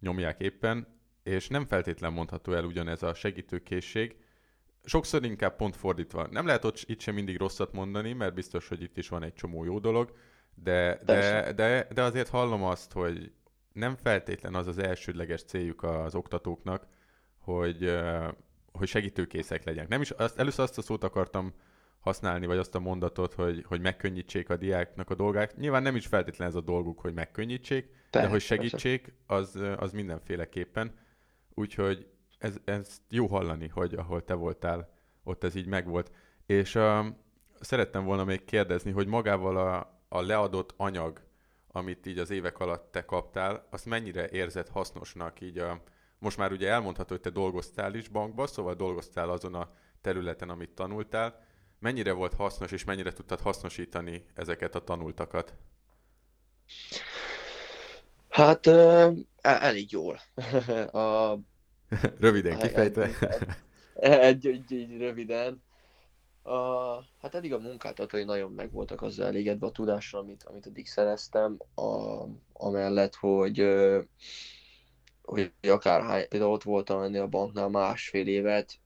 [0.00, 4.16] nyomják éppen, és nem feltétlen mondható el ugyanez a segítőkészség.
[4.84, 6.26] Sokszor inkább pont fordítva.
[6.30, 9.34] Nem lehet ott itt sem mindig rosszat mondani, mert biztos, hogy itt is van egy
[9.34, 10.16] csomó jó dolog,
[10.54, 13.32] de, de, de, de azért hallom azt, hogy
[13.72, 16.86] nem feltétlen az az elsődleges céljuk az oktatóknak,
[17.38, 18.00] hogy,
[18.72, 19.88] hogy segítőkészek legyenek.
[19.88, 21.52] Nem is, azt, először azt a szót akartam
[22.00, 25.56] használni, vagy azt a mondatot, hogy, hogy megkönnyítsék a diáknak a dolgát.
[25.56, 29.92] Nyilván nem is feltétlen ez a dolguk, hogy megkönnyítsék, persze, de hogy segítsék, az, az
[29.92, 30.94] mindenféleképpen.
[31.54, 32.06] Úgyhogy
[32.38, 34.92] ez, ez jó hallani, hogy ahol te voltál,
[35.24, 36.10] ott ez így megvolt.
[36.46, 37.06] És uh,
[37.60, 41.20] szerettem volna még kérdezni, hogy magával a, a leadott anyag,
[41.72, 45.82] amit így az évek alatt te kaptál, azt mennyire érzed hasznosnak így a,
[46.18, 50.70] most már ugye elmondható, hogy te dolgoztál is bankba, szóval dolgoztál azon a területen, amit
[50.70, 51.44] tanultál,
[51.78, 55.54] mennyire volt hasznos, és mennyire tudtad hasznosítani ezeket a tanultakat?
[58.28, 58.66] Hát
[59.40, 60.20] elég jól.
[61.02, 61.38] a...
[62.18, 63.10] Röviden kifejtve.
[63.94, 65.62] egy, egy, egy röviden.
[66.42, 70.86] A, hát eddig a munkáltatói nagyon meg voltak azzal elégedve a tudással, amit, amit eddig
[70.86, 73.66] szereztem, a, amellett, hogy,
[75.22, 78.78] hogy akárhány, például ott voltam ennél a banknál másfél évet,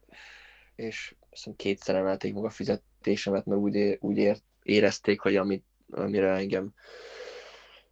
[0.74, 6.30] és hiszem kétszer emelték meg a fizetésemet, mert úgy, úgy ér, érezték, hogy amit, amire
[6.30, 6.74] engem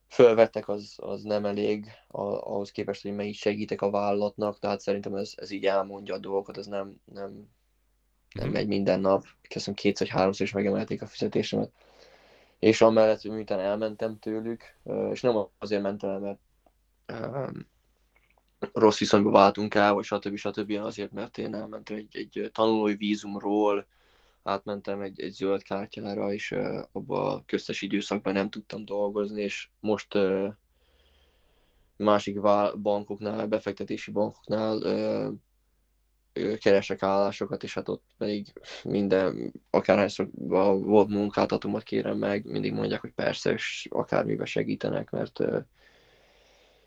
[0.08, 5.32] fölvettek, az, az nem elég ahhoz képest, hogy melyik segítek a vállalatnak, tehát szerintem ez,
[5.36, 7.48] ez így elmondja a dolgokat, ez nem, nem,
[8.34, 8.52] nem mm.
[8.52, 9.24] megy minden nap.
[9.48, 11.70] Köszönöm kétszer vagy háromszor is megemelték a fizetésemet.
[12.58, 14.62] És amellett, hogy miután elmentem tőlük,
[15.12, 16.40] és nem azért mentem el, mert
[18.72, 20.36] rossz viszonyba váltunk el, vagy stb.
[20.36, 20.70] stb.
[20.70, 23.86] azért, mert én elmentem egy, egy tanulói vízumról,
[24.42, 29.68] átmentem egy, egy zöld kártyára, és uh, abban a köztes időszakban nem tudtam dolgozni, és
[29.80, 30.48] most uh,
[31.96, 32.40] másik
[32.82, 35.34] bankoknál, befektetési bankoknál uh,
[36.60, 38.52] keresek állásokat, és hát ott pedig
[38.84, 40.28] minden, akárhányszor
[40.82, 45.40] volt munkáltatómat kérem meg, mindig mondják, hogy persze, és akármiben segítenek, mert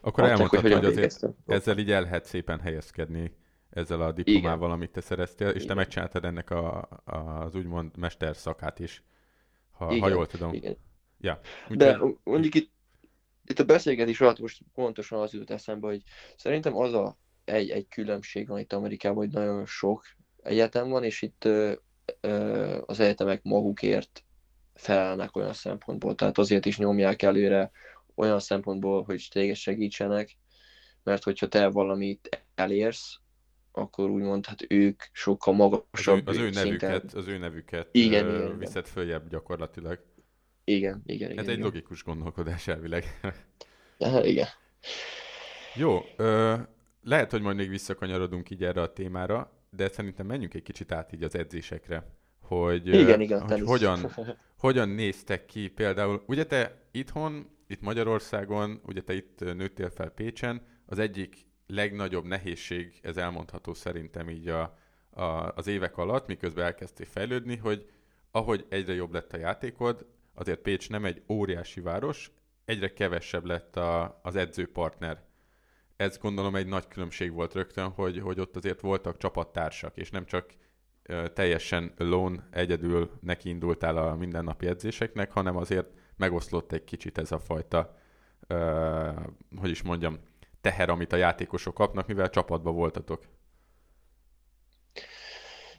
[0.01, 3.31] akkor elmondhatod, hogy, hogy azért ezzel így el lehet szépen helyezkedni
[3.69, 4.71] ezzel a diplomával, Igen.
[4.71, 5.67] amit te szereztél, és Igen.
[5.67, 9.03] te megcsináltad ennek a, a, az úgymond mester szakát is,
[9.71, 10.01] ha, Igen.
[10.01, 10.53] ha jól tudom.
[10.53, 10.77] Igen.
[11.19, 12.71] Ja, úgy De mondjuk itt,
[13.45, 16.03] itt a beszélgetés alatt most pontosan az jut eszembe, hogy
[16.36, 17.17] szerintem az a
[17.49, 20.05] egy, egy különbség van itt Amerikában, hogy nagyon sok
[20.43, 21.73] egyetem van, és itt ö,
[22.21, 24.23] ö, az egyetemek magukért
[24.73, 27.71] felelnek olyan szempontból, tehát azért is nyomják előre
[28.15, 30.38] olyan szempontból, hogy téged segítsenek,
[31.03, 33.19] mert hogyha te valamit elérsz,
[33.71, 38.25] akkor úgymond hát ők sokkal magasabb Az ő, az ő nevüket, az ő nevüket igen,
[38.25, 39.99] ö, igen, viszed följebb gyakorlatilag.
[40.63, 41.43] Igen, igen, igen.
[41.43, 41.65] Ez egy igen.
[41.65, 43.19] logikus gondolkodás elvileg.
[43.97, 44.47] Ja, igen.
[45.75, 46.55] Jó, ö,
[47.01, 51.13] lehet, hogy majd még visszakanyarodunk így erre a témára, de szerintem menjünk egy kicsit át
[51.13, 52.15] így az edzésekre.
[52.39, 53.99] Hogy, Igen, igen, hogy hogyan,
[54.57, 60.62] hogyan néztek ki például, ugye te itthon, itt Magyarországon, ugye te itt nőttél fel Pécsen,
[60.86, 64.77] az egyik legnagyobb nehézség, ez elmondható szerintem így a,
[65.10, 67.89] a, az évek alatt, miközben elkezdtél fejlődni, hogy
[68.31, 72.31] ahogy egyre jobb lett a játékod, azért Pécs nem egy óriási város,
[72.65, 75.23] egyre kevesebb lett a, az edzőpartner.
[75.97, 80.25] Ez gondolom egy nagy különbség volt rögtön, hogy, hogy ott azért voltak csapattársak, és nem
[80.25, 80.45] csak
[81.33, 87.97] teljesen lone, egyedül nekiindultál a mindennapi edzéseknek, hanem azért megoszlott egy kicsit ez a fajta,
[89.60, 90.19] hogy is mondjam,
[90.62, 93.23] teher, amit a játékosok kapnak, mivel csapatban voltatok.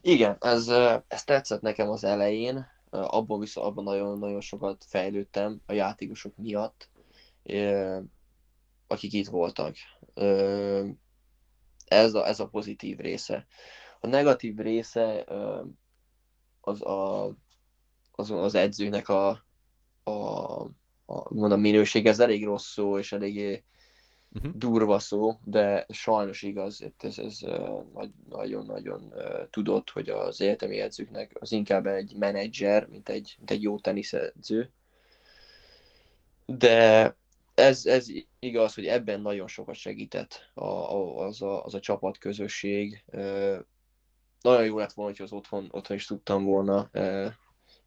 [0.01, 0.69] Igen, ez,
[1.09, 6.89] ez tetszett nekem az elején, abban viszont abban nagyon-nagyon sokat fejlődtem a játékosok miatt,
[8.89, 9.77] akik itt voltak.
[11.87, 13.47] Ez a, ez a pozitív része.
[14.01, 15.25] A negatív része
[16.61, 17.27] az a,
[18.13, 19.29] az, az edzőnek a,
[20.03, 20.11] a,
[21.07, 23.63] a, mondom, minőség, ez elég rossz szó, és eléggé
[24.33, 24.53] Uh-huh.
[24.55, 27.39] durva szó, de sajnos igaz, ez, ez
[28.29, 29.13] nagyon-nagyon
[29.51, 34.73] tudott, hogy az egyetemi edzőknek az inkább egy menedzser, mint egy, mint egy jó teniszedző.
[36.47, 37.17] De
[37.59, 38.07] ez, ez
[38.39, 40.65] igaz, hogy ebben nagyon sokat segített a,
[41.25, 43.05] az, a, az a csapatközösség.
[44.41, 46.91] Nagyon jó lett volna, hogy az otthon, otthon is tudtam volna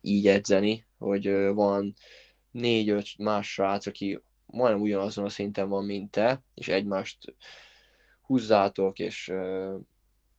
[0.01, 1.93] így edzeni, hogy van
[2.51, 7.35] négy-öt más srác, aki majdnem ugyanazon a szinten van, mint te, és egymást
[8.21, 9.33] húzzátok, és,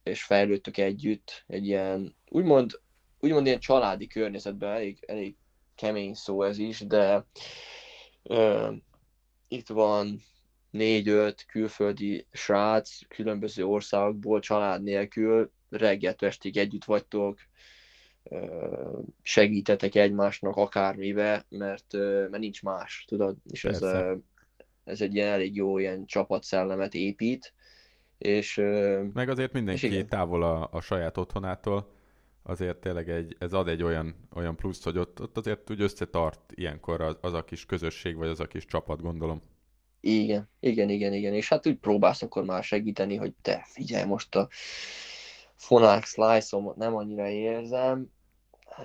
[0.02, 2.80] és fejlődtök együtt egy ilyen, úgymond,
[3.20, 5.36] úgymond ilyen családi környezetben, elég, elég
[5.74, 7.26] kemény szó ez is, de
[9.52, 10.22] itt van
[10.70, 17.38] négy-öt külföldi srác különböző országokból család nélkül, reggeltől estig együtt vagytok,
[19.22, 23.82] segítetek egymásnak akármibe, mert, mert nincs más, tudod, és ez,
[24.84, 27.54] ez egy ilyen elég jó ilyen csapatszellemet épít,
[28.18, 28.56] és
[29.12, 30.06] Meg azért mindenki igen.
[30.06, 31.92] távol a, a saját otthonától,
[32.42, 36.52] azért tényleg egy, ez ad egy olyan, olyan pluszt, hogy ott, ott azért úgy összetart
[36.54, 39.40] ilyenkor az, az a kis közösség, vagy az a kis csapat, gondolom.
[40.00, 44.34] Igen, igen, igen, igen, és hát úgy próbálsz akkor már segíteni, hogy te figyelj most
[44.34, 44.48] a
[45.54, 48.10] fonák slice nem annyira érzem,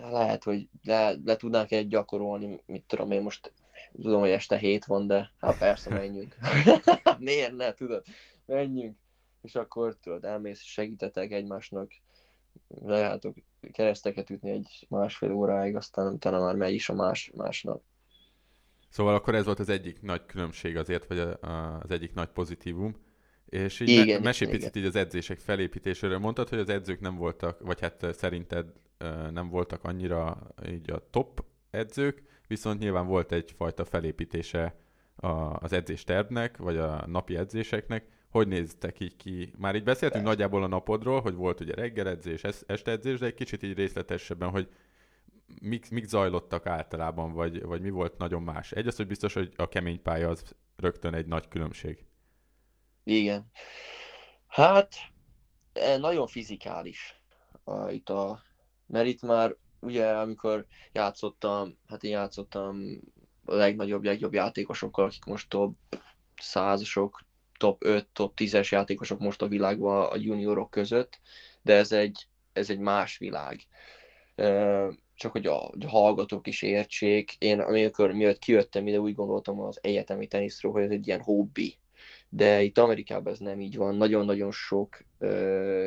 [0.09, 3.53] lehet, hogy le, le tudnánk egy gyakorolni, mit tudom én most,
[3.93, 6.35] tudom, hogy este hét van, de hát persze menjünk.
[7.19, 8.03] Miért ne, tudod,
[8.45, 8.97] menjünk,
[9.41, 11.91] és akkor tudod, elmész, segítetek egymásnak,
[12.67, 13.35] lehetok
[13.71, 17.81] kereszteket ütni egy másfél óráig, aztán utána már megy is a más, másnap.
[18.89, 22.95] Szóval akkor ez volt az egyik nagy különbség azért, vagy az egyik nagy pozitívum.
[23.45, 24.61] És így Igen, me- mesélj igen.
[24.61, 26.17] picit így az edzések felépítéséről.
[26.17, 31.09] Mondtad, hogy az edzők nem voltak, vagy hát szerinted ö, nem voltak annyira így a
[31.09, 34.75] top edzők, viszont nyilván volt egyfajta felépítése
[35.59, 38.07] az edzéstervnek, vagy a napi edzéseknek.
[38.37, 39.53] Hogy néztek így ki?
[39.57, 40.27] Már így beszéltünk Persze.
[40.37, 43.73] nagyjából a napodról, hogy volt ugye reggel edzés, es- este edzés, de egy kicsit így
[43.73, 44.69] részletesebben, hogy
[45.61, 48.71] mik, mik zajlottak általában, vagy, vagy mi volt nagyon más.
[48.71, 52.05] Egy az, hogy biztos, hogy a kemény pálya az rögtön egy nagy különbség.
[53.03, 53.51] Igen.
[54.47, 54.95] Hát,
[55.73, 57.21] eh, nagyon fizikális
[57.89, 58.41] itt a,
[58.85, 62.99] mert itt már ugye amikor játszottam, hát én játszottam
[63.45, 65.75] a legnagyobb, legjobb játékosokkal, akik most top
[66.35, 67.25] százasok,
[67.57, 71.19] top 5, top 10-es játékosok most a világban a juniorok között,
[71.61, 73.59] de ez egy, ez egy más világ.
[75.15, 80.27] Csak hogy a, hallgatók is értsék, én amikor mielőtt kijöttem ide, úgy gondoltam az egyetemi
[80.27, 81.77] teniszről, hogy ez egy ilyen hobbi.
[82.29, 83.95] De itt Amerikában ez nem így van.
[83.95, 85.03] Nagyon-nagyon sok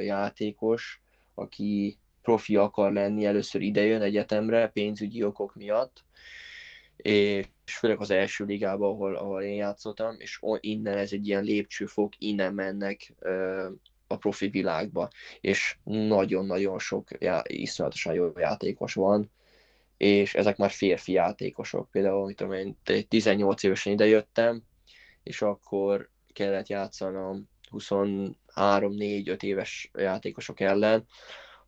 [0.03, 1.03] játékos,
[1.35, 6.05] aki profi akar lenni, először idejön egyetemre pénzügyi okok miatt,
[7.03, 12.13] és főleg az első ligában, ahol, ahol én játszottam, és innen ez egy ilyen lépcsőfok,
[12.19, 13.69] innen mennek ö,
[14.07, 15.09] a profi világba,
[15.41, 19.31] és nagyon-nagyon sok já- iszonyatosan jó játékos van,
[19.97, 21.91] és ezek már férfi játékosok.
[21.91, 24.63] Például, mit tudom én, te- 18 évesen idejöttem,
[25.23, 31.07] és akkor kellett játszanom 23-4-5 éves játékosok ellen.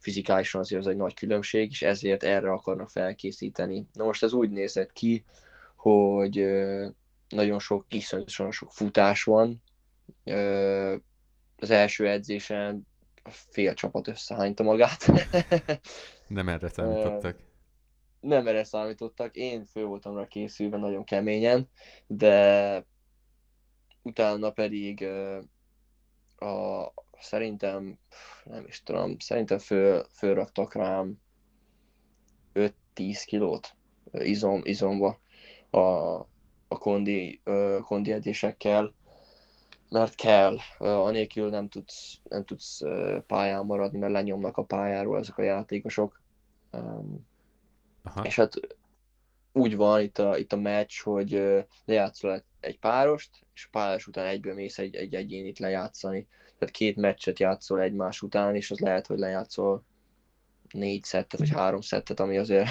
[0.03, 3.87] Fizikálisan azért az egy nagy különbség, és ezért erre akarnak felkészíteni.
[3.93, 5.25] Na most ez úgy nézett ki,
[5.77, 6.47] hogy
[7.29, 9.63] nagyon sok, iszonyatosan sok futás van.
[11.57, 12.87] Az első edzésen
[13.23, 15.07] a fél csapat összehányta magát.
[16.27, 17.37] Nem erre számítottak.
[18.21, 19.37] Nem erre számítottak.
[19.37, 21.69] Én fő voltam rá készülve nagyon keményen,
[22.07, 22.87] de
[24.03, 25.05] utána pedig
[26.37, 27.99] a, szerintem,
[28.45, 31.21] nem is tudom, szerintem föl, fölraktak rám
[32.55, 32.73] 5-10
[33.25, 33.75] kilót
[34.13, 35.21] izom, izomba
[35.71, 35.79] a,
[36.69, 37.43] a kondi,
[37.81, 38.95] kondi edzésekkel,
[39.89, 42.81] mert kell, anélkül nem tudsz, nem tudsz
[43.27, 46.21] pályán maradni, mert lenyomnak a pályáról ezek a játékosok.
[48.03, 48.25] Aha.
[48.25, 48.55] És hát
[49.53, 51.31] úgy van itt a, itt a meccs, hogy
[51.85, 56.27] lejátszol egy párost, és páros után egyből mész egy, egy egyénit lejátszani.
[56.63, 59.85] Tehát két meccset játszol egymás után, és az lehet, hogy lejátszol
[60.73, 62.69] négy szettet, vagy három szettet, ami azért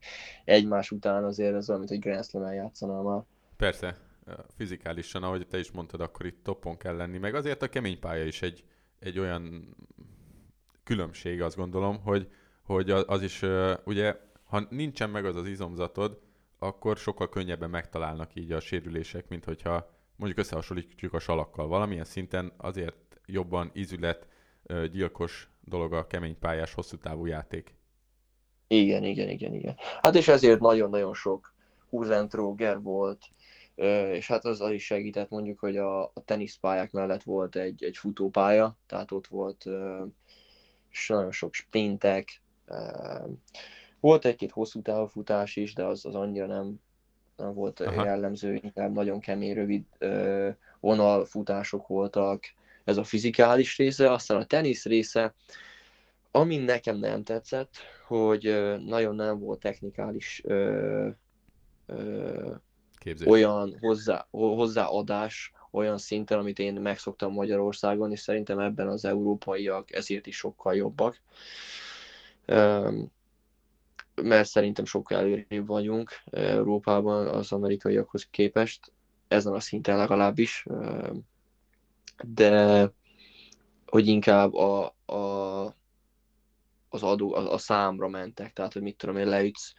[0.44, 3.22] egymás után azért az olyan, mint hogy Grand Slam-el játszanál már.
[3.56, 3.98] Persze,
[4.56, 8.24] fizikálisan, ahogy te is mondtad, akkor itt toppon kell lenni, meg azért a kemény pálya
[8.24, 8.64] is egy,
[8.98, 9.74] egy olyan
[10.84, 12.28] különbség, azt gondolom, hogy,
[12.62, 13.42] hogy az is,
[13.84, 16.20] ugye, ha nincsen meg az az izomzatod,
[16.58, 21.66] akkor sokkal könnyebben megtalálnak így a sérülések, mint hogyha mondjuk összehasonlítjuk a salakkal.
[21.66, 24.26] Valamilyen szinten azért jobban ízület,
[24.92, 27.74] gyilkos dolog a kemény pályás, hosszú távú játék.
[28.66, 29.74] Igen, igen, igen, igen.
[30.02, 31.54] Hát és ezért nagyon-nagyon sok
[31.88, 33.20] húzentróger volt,
[34.12, 38.76] és hát az, is segített mondjuk, hogy a, a teniszpályák mellett volt egy, egy futópálya,
[38.86, 39.66] tehát ott volt
[40.90, 42.42] és nagyon sok sprintek,
[44.00, 46.80] volt egy-két hosszú távú futás is, de az, az annyira nem,
[47.36, 48.04] nem volt Aha.
[48.04, 49.84] jellemző, inkább nagyon kemény, rövid
[50.80, 52.44] vonalfutások voltak,
[52.84, 55.34] ez a fizikális része, aztán a tenisz része,
[56.30, 61.08] ami nekem nem tetszett, hogy nagyon nem volt technikális ö,
[61.86, 62.54] ö,
[63.26, 70.26] olyan hozzá, hozzáadás olyan szinten, amit én megszoktam Magyarországon, és szerintem ebben az európaiak ezért
[70.26, 71.20] is sokkal jobbak.
[74.14, 78.92] Mert szerintem sokkal előrébb vagyunk Európában az amerikaiakhoz képest,
[79.28, 80.66] ezen a szinten legalábbis
[82.26, 82.90] de
[83.86, 85.64] hogy inkább a, a,
[86.88, 89.72] az adó, a, a számra mentek, tehát hogy mit tudom én, leütsz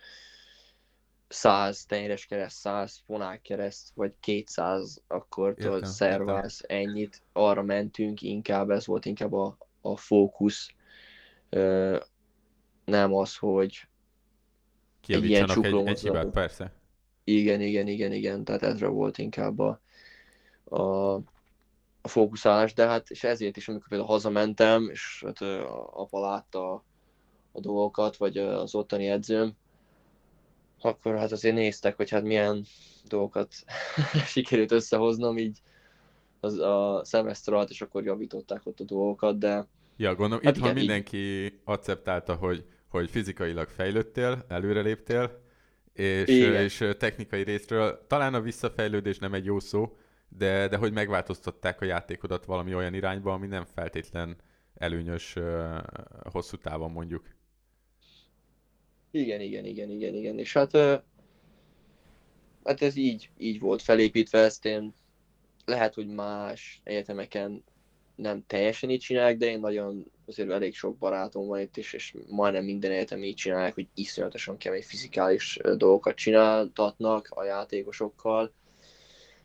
[1.28, 8.70] 100 tenyeres kereszt, 100 fonák kereszt, vagy 200, akkor tudod, szerválsz ennyit, arra mentünk, inkább
[8.70, 10.74] ez volt inkább a, a fókusz,
[11.50, 12.00] Ö,
[12.86, 13.88] nem az, hogy
[15.08, 16.74] egy ilyen egy, egy hibát, persze.
[17.24, 19.82] Igen, igen, igen, igen, tehát ezre volt inkább a,
[20.64, 21.20] a,
[22.06, 26.74] a fókuszálás, de hát és ezért is, amikor például hazamentem, és hát a apa látta
[26.74, 26.84] a,
[27.52, 29.56] a dolgokat, vagy az ottani edzőm,
[30.82, 32.66] akkor hát azért néztek, hogy hát milyen
[33.08, 33.54] dolgokat
[34.34, 35.62] sikerült összehoznom így
[36.40, 39.68] az a szemeszter alatt, és akkor javították ott a dolgokat, de...
[39.98, 41.60] Ja, gondolom, hát itthon igen, mindenki így...
[41.64, 45.42] acceptálta, hogy, hogy fizikailag fejlődtél, előreléptél,
[45.94, 49.98] és, és technikai részről talán a visszafejlődés nem egy jó szó,
[50.38, 54.36] de, de hogy megváltoztatták a játékodat valami olyan irányba, ami nem feltétlen
[54.74, 55.78] előnyös uh,
[56.32, 57.30] hosszú távon mondjuk.
[59.12, 60.40] Igen, igen, igen, igen, igen.
[60.40, 60.78] És hát,
[62.64, 64.94] hát ez így, így volt felépítve, ezt én
[65.66, 67.64] lehet, hogy más egyetemeken
[68.16, 72.16] nem teljesen így csinálják, de én nagyon, azért elég sok barátom van itt is, és
[72.30, 78.54] majdnem minden egyetem így csinálják, hogy iszonyatosan kemény fizikális dolgokat csináltatnak a játékosokkal,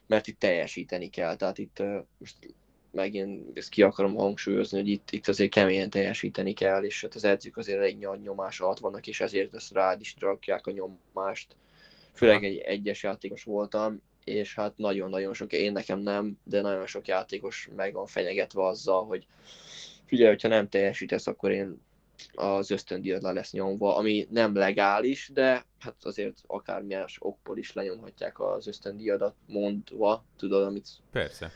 [0.09, 1.37] mert itt teljesíteni kell.
[1.37, 1.83] Tehát itt
[2.19, 2.37] most
[2.91, 7.25] megint ezt ki akarom hangsúlyozni, hogy itt, itt azért keményen teljesíteni kell, és hát az
[7.25, 11.57] edzők azért egy nagy nyomás alatt vannak, és ezért ezt rád is rakják a nyomást.
[12.13, 17.07] Főleg egy egyes játékos voltam, és hát nagyon-nagyon sok, én nekem nem, de nagyon sok
[17.07, 19.27] játékos meg van fenyegetve azzal, hogy
[20.05, 21.81] figyelj, hogyha nem teljesítesz, akkor én
[22.33, 28.41] az ösztöndíjat le lesz nyomva, ami nem legális, de hát azért akármilyen okból is lenyomhatják
[28.41, 30.89] az ösztöndíjadat mondva, tudod, amit...
[31.11, 31.53] Persze.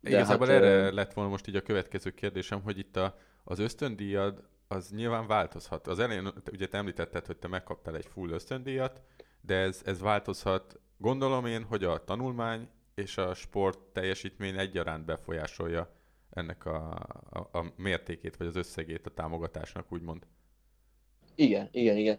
[0.00, 3.58] De Igazából hát, erre lett volna most így a következő kérdésem, hogy itt a, az
[3.58, 5.86] ösztöndíjad az nyilván változhat.
[5.86, 9.00] Az elején ugye te említetted, hogy te megkaptál egy full ösztöndíjat,
[9.40, 10.80] de ez, ez változhat.
[10.96, 16.01] Gondolom én, hogy a tanulmány és a sport teljesítmény egyaránt befolyásolja
[16.32, 16.90] ennek a,
[17.30, 20.26] a, a mértékét, vagy az összegét a támogatásnak, úgymond.
[21.34, 22.18] Igen, igen, igen.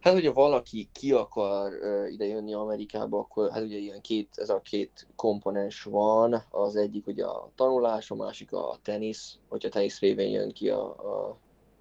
[0.00, 4.60] Hát, hogyha valaki ki akar uh, ide Amerikába, akkor hát ugye ilyen két, ez a
[4.60, 10.30] két komponens van, az egyik ugye a tanulás, a másik a tenisz, hogyha tenisz révén
[10.30, 11.38] jön ki a, a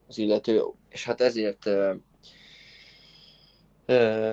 [0.07, 1.69] az illető, és hát ezért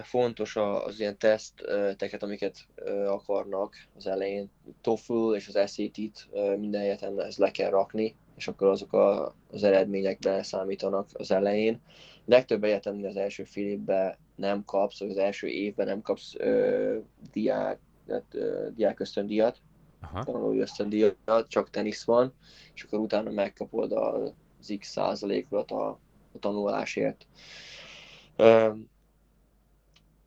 [0.02, 2.66] fontos az ilyen teszteket, amiket
[3.06, 4.50] akarnak az elején.
[4.80, 6.28] TOEFL és az SAT-t
[6.58, 11.80] minden helyeten ezt le kell rakni, és akkor azok a, az eredmények beszámítanak az elején.
[12.24, 16.98] Legtöbb egyetem az első fél évben nem kapsz, vagy az első évben nem kapsz ö,
[17.32, 17.78] diák,
[18.08, 19.60] hát, ö, diák ösztöndíjat,
[20.24, 21.16] tanulói ösztöndíjat,
[21.48, 22.34] csak tenisz van,
[22.74, 25.88] és akkor utána megkapod az x százalékot a,
[26.32, 27.26] a tanulásért.
[28.36, 28.70] Ö,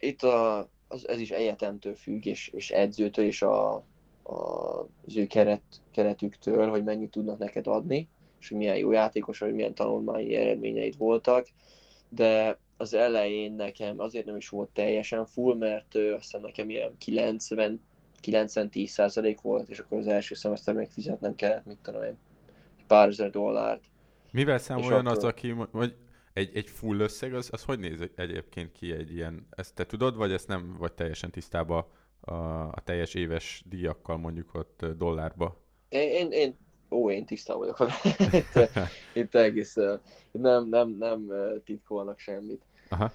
[0.06, 3.74] itt a, az, ez is egyetemtől függ, és, és edzőtől, és a,
[4.24, 9.40] a, az ő keret, keretüktől, hogy mennyit tudnak neked adni, és hogy milyen jó játékos,
[9.40, 11.48] vagy milyen tanulmányi eredményeid voltak,
[12.10, 16.98] de az elején nekem azért nem is volt teljesen full, mert ö, aztán nekem ilyen
[16.98, 17.82] 90
[18.26, 22.18] 90-10 százalék volt, és akkor az első szemeszter még fizetnem kellett, mit tudom én,
[22.88, 23.84] pár ezer dollárt.
[24.32, 25.18] Mivel számoljon akkor...
[25.18, 25.96] az, aki, vagy
[26.36, 30.16] egy, egy full összeg, az, az hogy néz egyébként ki egy ilyen, ezt te tudod,
[30.16, 31.86] vagy ezt nem vagy teljesen tisztában
[32.20, 32.34] a,
[32.72, 35.62] a teljes éves díjakkal mondjuk ott dollárba?
[35.90, 36.58] Én, én, én
[36.90, 37.92] ó, én tisztában vagyok.
[38.34, 38.70] itt,
[39.24, 39.76] itt egész,
[40.32, 41.32] nem, nem, nem
[41.64, 42.62] titkolnak semmit.
[42.90, 43.12] Aha.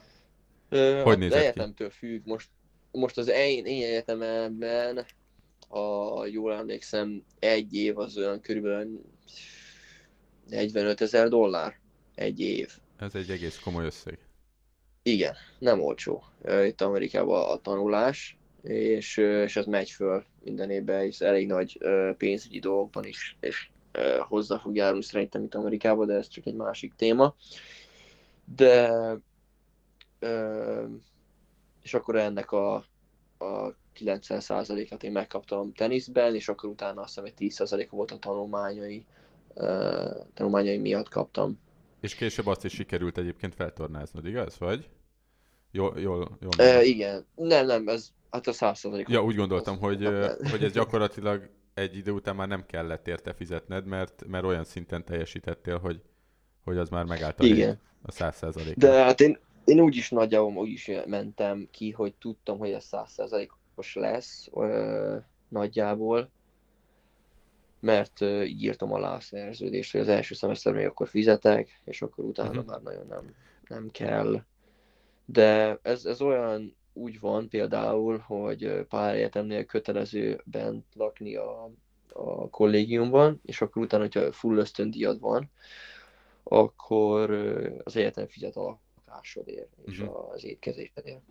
[1.03, 1.95] Hogy nézett egyetemtől ki?
[1.95, 2.27] függ.
[2.27, 2.49] Most,
[2.93, 5.05] most az én, én egyetemben,
[5.69, 9.01] ha jól emlékszem, egy év az olyan körülbelül
[10.49, 11.79] 45 ezer dollár.
[12.15, 12.79] Egy év.
[13.01, 14.19] Ez egy egész komoly összeg.
[15.03, 16.23] Igen, nem olcsó.
[16.65, 21.79] Itt Amerikában a tanulás, és, és ez megy föl minden évben, és elég nagy
[22.17, 23.71] pénzügyi dolgokban is, és
[24.29, 27.35] hozzá fog járulni szerintem itt Amerikában, de ez csak egy másik téma.
[28.55, 28.91] De
[31.83, 32.75] és akkor ennek a,
[33.39, 39.07] a 90%-at én megkaptam teniszben, és akkor utána azt hiszem, hogy 10%-a volt a tanulmányai,
[40.35, 41.59] tanulmányai miatt kaptam
[42.01, 44.59] és később azt is sikerült egyébként feltornáznod, igaz?
[44.59, 44.89] Vagy?
[45.71, 47.27] Jól, jól, jól e, igen.
[47.35, 49.09] Nem, nem, ez hát a százszerzalék.
[49.09, 50.09] Ja, úgy gondoltam, hogy,
[50.51, 55.05] hogy ez gyakorlatilag egy idő után már nem kellett érte fizetned, mert, mert olyan szinten
[55.05, 56.01] teljesítettél, hogy,
[56.65, 57.81] hogy az már megállt a, igen.
[58.03, 58.77] a száz százalék.
[58.77, 62.85] De hát én, én úgy is nagyjából úgy is mentem ki, hogy tudtam, hogy ez
[62.85, 65.17] száz százalékos lesz ö,
[65.49, 66.31] nagyjából,
[67.81, 72.25] mert így írtam alá a szerződést, hogy az első szemeszter még akkor fizetek, és akkor
[72.25, 72.67] utána uh-huh.
[72.67, 73.35] már nagyon nem,
[73.69, 74.45] nem kell.
[75.25, 81.71] De ez, ez olyan úgy van például, hogy pár egyetemnél kötelező bent lakni a,
[82.13, 85.51] a kollégiumban, és akkor utána, hogyha full ösztöndíjad van,
[86.43, 87.31] akkor
[87.85, 90.31] az egyetem fizet a lakásodért és uh-huh.
[90.33, 91.23] az étkezésedért.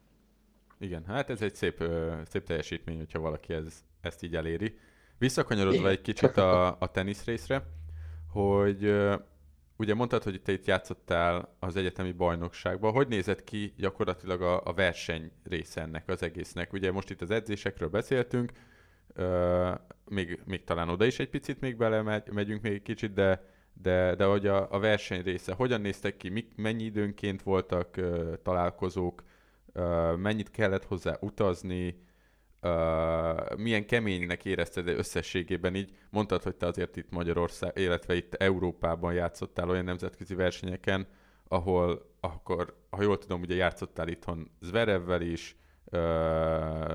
[0.79, 1.83] Igen, hát ez egy szép,
[2.25, 4.77] szép teljesítmény, hogyha valaki ez, ezt így eléri.
[5.19, 7.63] Visszakanyarodva egy kicsit a, a tenisz részre,
[8.31, 8.95] hogy
[9.77, 12.91] ugye mondtad, hogy te itt játszottál az egyetemi bajnokságban.
[12.91, 16.73] Hogy nézett ki gyakorlatilag a, a verseny része ennek az egésznek?
[16.73, 18.51] Ugye most itt az edzésekről beszéltünk,
[19.15, 19.69] uh,
[20.05, 24.15] még, még talán oda is egy picit még bele megyünk még egy kicsit, de, de,
[24.15, 29.23] de hogy a, a verseny része, hogyan néztek ki, mik, mennyi időnként voltak uh, találkozók,
[29.73, 32.07] uh, mennyit kellett hozzá utazni,
[32.61, 35.95] uh, milyen keménynek érezted összességében így?
[36.09, 41.07] Mondtad, hogy te azért itt Magyarország, illetve itt Európában játszottál olyan nemzetközi versenyeken,
[41.47, 45.55] ahol akkor, ha jól tudom, ugye játszottál itthon Zverevvel is,
[45.85, 45.99] uh,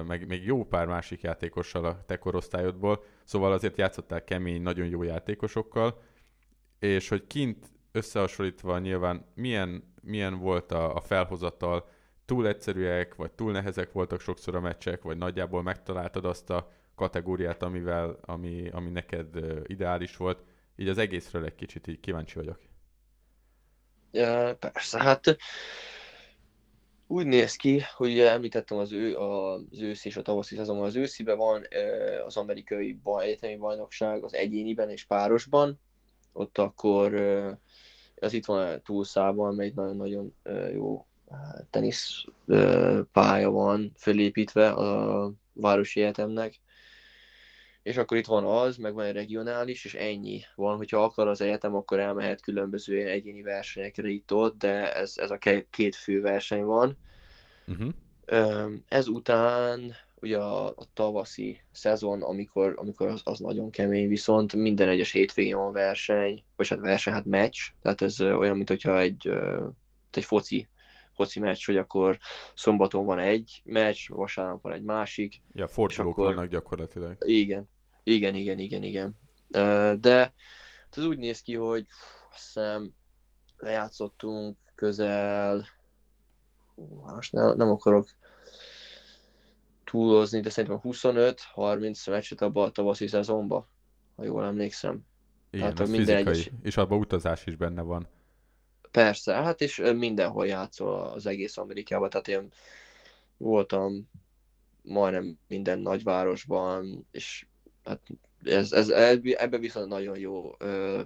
[0.06, 5.02] meg még jó pár másik játékossal a te korosztályodból, szóval azért játszottál kemény, nagyon jó
[5.02, 6.02] játékosokkal,
[6.78, 11.88] és hogy kint összehasonlítva nyilván milyen, milyen volt a, a felhozatal,
[12.24, 17.62] túl egyszerűek, vagy túl nehezek voltak sokszor a meccsek, vagy nagyjából megtaláltad azt a kategóriát,
[17.62, 19.26] amivel, ami, ami neked
[19.66, 20.44] ideális volt.
[20.76, 22.58] Így az egészről egy kicsit így kíváncsi vagyok.
[24.12, 25.36] Ja, persze, hát
[27.06, 30.86] úgy néz ki, hogy említettem az, ő, az ősz és a tavaszi szezonban.
[30.86, 31.66] Az ősziben van
[32.26, 35.80] az amerikai baj, egyetemi bajnokság az egyéniben és párosban.
[36.32, 37.14] Ott akkor
[38.16, 40.34] az itt van túlszában, amely nagyon-nagyon
[40.72, 41.06] jó
[41.70, 42.24] tenisz
[43.12, 46.60] pálya van fölépítve a városi egyetemnek,
[47.82, 50.76] és akkor itt van az, meg van egy regionális, és ennyi van.
[50.76, 55.38] Hogyha akar az egyetem, akkor elmehet különböző egyéni versenyekre itt-ott, de ez, ez a
[55.70, 56.96] két fő verseny van.
[57.66, 57.92] Uh-huh.
[58.88, 65.12] Ezután ugye a, a tavaszi szezon, amikor, amikor az, az nagyon kemény, viszont minden egyes
[65.12, 69.30] hétvégén van verseny, vagy hát verseny, hát meccs, tehát ez olyan, mint hogyha egy,
[70.10, 70.68] egy foci
[71.14, 72.18] foci meccs, hogy akkor
[72.54, 75.42] szombaton van egy meccs, vasárnap van egy másik.
[75.52, 76.34] Ja, fordulók akkor...
[76.34, 77.16] vannak gyakorlatilag.
[77.18, 77.68] Igen,
[78.02, 79.18] igen, igen, igen, igen.
[80.00, 80.34] De
[80.90, 81.86] ez úgy néz ki, hogy
[82.30, 82.92] azt hiszem
[83.56, 85.66] lejátszottunk közel,
[87.14, 88.08] most nem, nem akarok
[89.84, 93.66] túlozni, de szerintem 25-30 meccset abban a tavaszi szezonban,
[94.16, 95.06] ha jól emlékszem.
[95.50, 96.50] Igen, Tehát, minden fizikai, egyes...
[96.62, 98.08] és abban utazás is benne van.
[98.94, 102.52] Persze, hát és mindenhol játszol az egész Amerikában, tehát én
[103.36, 104.08] voltam
[104.82, 107.46] majdnem minden nagyvárosban, és
[107.84, 108.00] hát
[108.44, 108.88] ez, ez,
[109.36, 110.56] ebben viszont nagyon jó,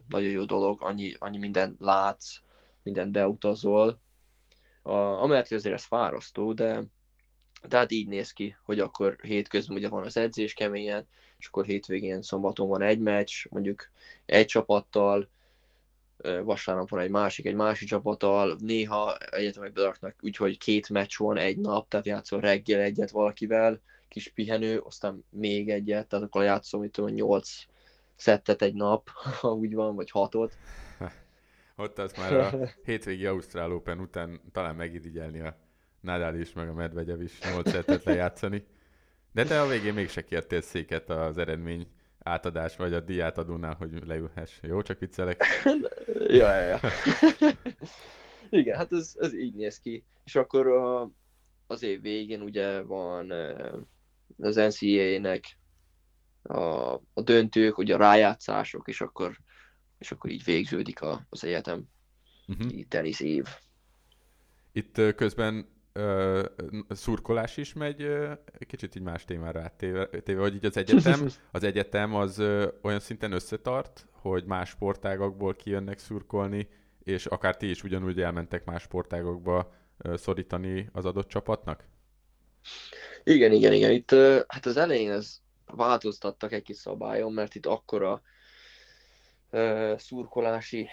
[0.09, 2.37] nagyon jó dolog, annyi, annyi minden látsz,
[2.83, 4.01] mindent beutazol.
[4.83, 6.85] A, amellett azért ez fárasztó, de,
[7.69, 11.09] de hát így néz ki, hogy akkor hétközben ugye van az edzés keményen,
[11.39, 13.91] és akkor hétvégén szombaton van egy meccs, mondjuk
[14.27, 15.29] egy csapattal,
[16.45, 21.59] vasárnap van egy másik, egy másik csapattal, néha egyetemek beraknak úgyhogy két meccs van egy
[21.59, 26.91] nap, tehát játszol reggel egyet valakivel, kis pihenő, aztán még egyet, tehát akkor játszom, mit
[26.91, 27.51] tudom, nyolc
[28.17, 29.09] szettet egy nap,
[29.41, 30.53] ha úgy van, vagy hatot.
[31.77, 32.51] Ott az már a
[32.85, 35.57] hétvégi Ausztrál Open után talán megirigyelni a
[36.01, 38.67] Nadal is, meg a Medvegyev is nyolc szettet lejátszani.
[39.33, 41.87] De te a végén mégse kértél széket az eredmény
[42.29, 44.59] átadás, vagy a diátadónál, hogy leülhess.
[44.63, 45.45] Jó, csak viccelek.
[46.41, 46.81] ja, ja, ja.
[48.51, 50.05] Igen, hát ez, ez így néz ki.
[50.25, 51.11] És akkor a,
[51.67, 53.33] az év végén ugye van
[54.39, 55.59] az NCAA-nek
[56.43, 59.39] a, a döntők, ugye a rájátszások, és akkor,
[59.99, 61.85] és akkor így végződik a, az egyetem
[62.47, 62.83] uh-huh.
[62.89, 63.45] tenisz év.
[64.73, 66.45] Itt közben uh,
[66.89, 68.33] szurkolás is megy, uh,
[68.67, 72.39] kicsit így más témára áttéve, téve, hogy így az egyetem, az egyetem az
[72.83, 76.69] olyan szinten összetart, hogy más sportágakból kijönnek szurkolni,
[77.05, 79.73] és akár ti is ugyanúgy elmentek más sportágokba
[80.15, 81.85] szorítani az adott csapatnak?
[83.25, 83.91] Igen, igen, igen.
[83.91, 84.11] Itt
[84.47, 88.23] hát az elején ez változtattak egy kis szabályon, mert itt akkora
[89.51, 90.89] uh, szurkolási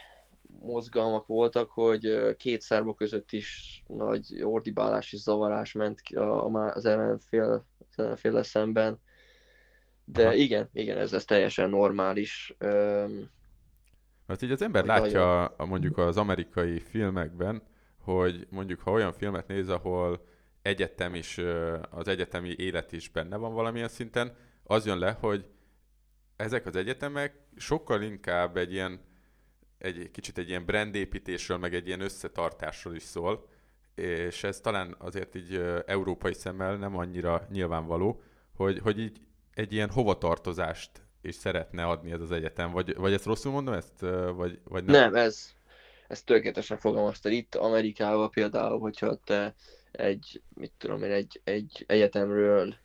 [0.60, 7.66] mozgalmak voltak, hogy két szerba között is nagy ordibálás és zavarás ment ki az ellenfél,
[7.90, 9.00] az ellenfél szemben.
[10.06, 10.34] De Aha.
[10.34, 12.56] igen, igen, ez, ez teljesen normális.
[14.26, 17.64] Mert így az ember látja a, mondjuk az amerikai filmekben,
[18.00, 20.26] hogy mondjuk ha olyan filmet néz, ahol
[20.62, 21.42] egyetem is,
[21.90, 25.46] az egyetemi élet is benne van valamilyen szinten, az jön le, hogy
[26.36, 29.00] ezek az egyetemek sokkal inkább egy ilyen
[29.86, 33.48] egy kicsit egy ilyen brandépítésről, meg egy ilyen összetartásról is szól,
[33.96, 38.22] és ez talán azért így európai szemmel nem annyira nyilvánvaló,
[38.56, 39.18] hogy, hogy így
[39.54, 44.00] egy ilyen hovatartozást is szeretne adni ez az egyetem, vagy, vagy ezt rosszul mondom ezt,
[44.36, 44.96] vagy, vagy nem?
[44.96, 45.54] Nem, ez,
[46.08, 47.32] ez tökéletesen fogalmaztad.
[47.32, 49.56] Itt Amerikában például, hogyha te
[49.92, 52.76] egy, mit tudom én, egy, egy egyetemről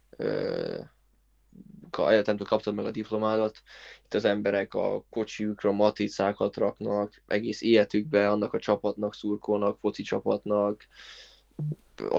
[1.96, 3.62] egyetemtől kaptad meg a diplomádat,
[4.04, 10.86] itt az emberek a kocsiukra matricákat raknak, egész életükbe annak a csapatnak szurkolnak, foci csapatnak,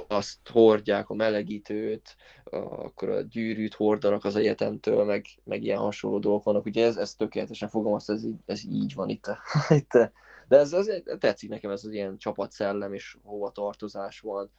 [0.08, 6.44] azt hordják a melegítőt, akkor a gyűrűt hordanak az egyetemtől, meg, meg ilyen hasonló dolgok
[6.44, 6.66] vannak.
[6.66, 9.28] Ugye ez, ez tökéletesen fogalmaz, ez, ez így van itt.
[9.70, 10.12] itt
[10.48, 10.88] de ez, ez,
[11.20, 14.52] tetszik nekem ez az ilyen csapatszellem, és hova tartozás van.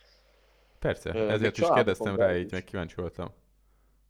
[0.78, 3.30] Persze, ezért is kérdeztem rá, így meg kíváncsi voltam.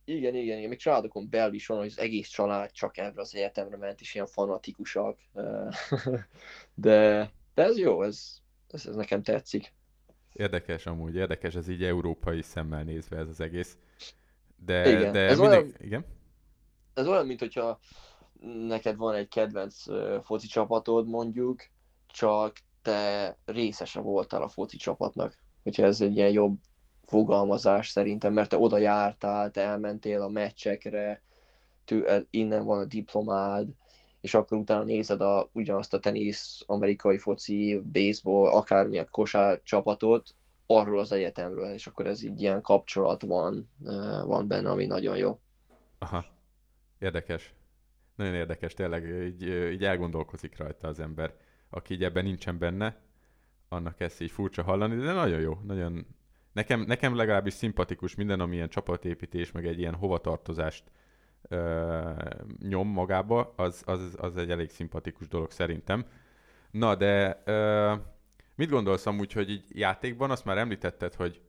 [0.04, 3.34] Igen, igen, igen, még családokon belül is van, hogy az egész család csak erre az
[3.34, 5.18] egyetemre ment, és ilyen fanatikusak.
[6.74, 8.36] De, de ez jó, ez,
[8.68, 9.72] ez, ez nekem tetszik.
[10.32, 13.76] Érdekes amúgy, érdekes ez így európai szemmel nézve ez az egész.
[14.56, 15.58] De, igen, de ez mindig...
[15.58, 16.04] olyan, igen?
[16.94, 17.78] Ez olyan, mint hogyha
[18.66, 19.82] neked van egy kedvenc
[20.24, 21.62] foci csapatod mondjuk,
[22.06, 25.38] csak te részese voltál a foci csapatnak.
[25.62, 26.58] Hogyha ez egy ilyen jobb
[27.04, 31.22] fogalmazás szerintem, mert te oda jártál, te elmentél a meccsekre,
[31.84, 33.68] tő, innen van a diplomád,
[34.20, 40.34] és akkor utána nézed a, ugyanazt a tenisz, amerikai foci, baseball, akármilyen kosár csapatot,
[40.66, 43.70] arról az egyetemről, és akkor ez így ilyen kapcsolat van,
[44.24, 45.40] van benne, ami nagyon jó.
[45.98, 46.24] Aha,
[46.98, 47.54] érdekes.
[48.14, 49.42] Nagyon érdekes, tényleg így,
[49.72, 51.34] így elgondolkozik rajta az ember,
[51.70, 53.00] aki így ebben nincsen benne,
[53.68, 56.06] annak ezt így furcsa hallani, de nagyon jó, nagyon,
[56.52, 60.84] nekem, nekem legalábbis szimpatikus minden, ami ilyen csapatépítés, meg egy ilyen hovatartozást
[61.48, 62.10] ö,
[62.68, 66.04] nyom magába, az, az, az egy elég szimpatikus dolog szerintem.
[66.70, 67.94] Na, de ö,
[68.54, 71.40] mit gondolsz amúgy, hogy így játékban, azt már említetted, hogy,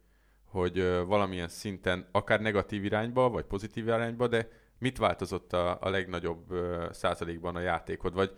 [0.45, 4.47] hogy ö, valamilyen szinten, akár negatív irányba, vagy pozitív irányba, de
[4.77, 8.13] mit változott a, a legnagyobb ö, százalékban a játékod?
[8.13, 8.31] Vagy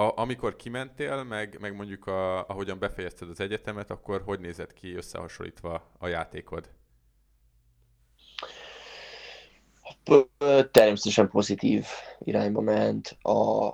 [0.00, 4.94] a, amikor kimentél, meg, meg mondjuk a, ahogyan befejezted az egyetemet, akkor hogy nézett ki
[4.94, 6.70] összehasonlítva a játékod?
[10.70, 11.86] Természetesen pozitív
[12.18, 13.16] irányba ment.
[13.22, 13.66] A,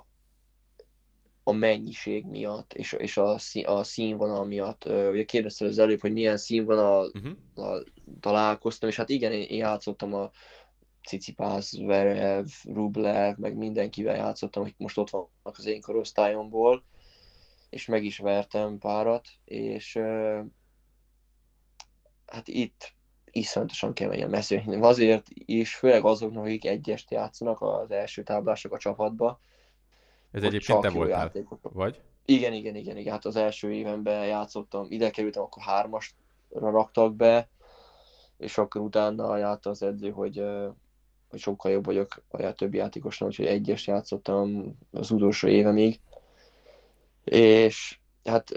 [1.43, 4.85] a mennyiség miatt, és, és a, szín, a színvonal miatt.
[4.85, 7.83] Ugye kérdezted az előbb, hogy milyen színvonal uh-huh.
[8.19, 10.31] találkoztam, és hát igen, én, én játszottam a
[11.07, 16.83] Cicipász, Verev, Rublev, meg mindenkivel játszottam, akik most ott vannak az én korosztályomból,
[17.69, 19.99] és meg is vertem párat, és
[22.25, 22.93] hát itt
[23.31, 24.81] iszonyatosan keményen mezőny.
[24.81, 29.39] Azért is, főleg azoknak, akik egyest játszanak az első táblások a csapatba.
[30.31, 31.59] Ez egyébként te voltál, játékok.
[31.61, 32.01] vagy?
[32.25, 33.13] Igen, igen, igen, igen.
[33.13, 36.17] Hát az első évenben játszottam, ide kerültem, akkor hármasra
[36.49, 37.49] raktak be,
[38.37, 40.43] és akkor utána ajánlta az edző, hogy,
[41.29, 45.99] hogy sokkal jobb vagyok a többi játékosnak, úgyhogy egyes játszottam az utolsó évemig.
[47.23, 48.51] És hát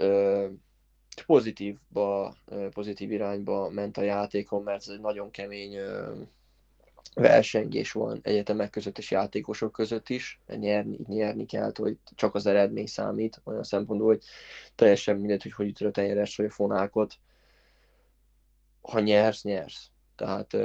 [1.25, 2.35] pozitívba,
[2.73, 5.77] pozitív irányba ment a játékom, mert ez egy nagyon kemény
[7.13, 10.39] versengés van egyetemek között és játékosok között is.
[10.47, 14.23] Nyerni, nyerni kell, hogy csak az eredmény számít, olyan szempontból, hogy
[14.75, 17.15] teljesen mindegy, hogy hogy ütöd a tenyeres vagy a fonákot.
[18.81, 19.89] Ha nyersz, nyersz.
[20.15, 20.57] Tehát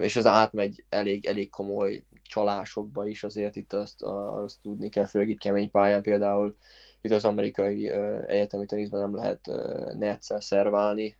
[0.00, 5.28] és ez átmegy elég, elég komoly csalásokba is, azért itt azt, azt tudni kell, főleg
[5.28, 6.56] itt kemény pályán például
[7.00, 7.88] itt az amerikai
[8.26, 9.50] egyetemi teniszben nem lehet
[9.98, 11.16] netszel szerválni,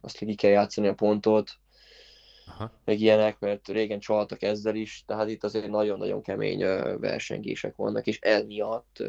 [0.00, 1.50] azt ki kell játszani a pontot,
[2.46, 2.72] Aha.
[2.84, 6.64] meg ilyenek, mert régen csaltak ezzel is, tehát itt azért nagyon-nagyon kemény
[6.98, 9.02] versengések vannak, és ez miatt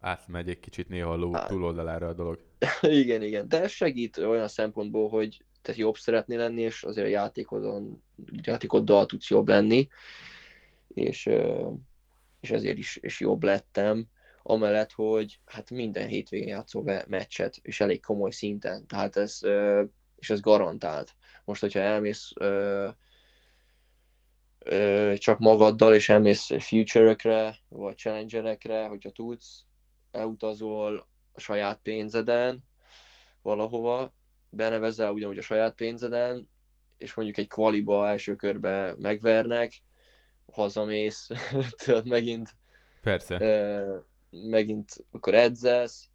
[0.00, 2.38] átmegy egy kicsit néha a ló, túloldalára a dolog.
[2.82, 7.10] igen, igen, de ez segít olyan szempontból, hogy te jobb szeretnél lenni, és azért a
[7.10, 8.02] játékodon,
[8.42, 9.88] játékoddal tudsz jobb lenni,
[10.88, 11.30] és,
[12.40, 14.06] és ezért is, is jobb lettem.
[14.42, 19.38] Amellett, hogy hát minden hétvégén játszol be meccset, és elég komoly szinten, tehát ez,
[20.16, 21.14] és ez garantált.
[21.44, 22.32] Most, hogyha elmész
[25.14, 29.64] csak magaddal, és elmész future-ökre, vagy challengerekre, hogyha tudsz,
[30.10, 32.64] elutazol a saját pénzeden
[33.42, 34.14] valahova,
[34.52, 36.48] benevezel ugyanúgy a saját pénzeden,
[36.98, 39.72] és mondjuk egy kvaliba első körbe megvernek,
[40.52, 41.28] hazamész,
[41.84, 42.54] tudod, megint
[43.00, 44.04] Persze.
[44.30, 46.08] megint akkor edzesz,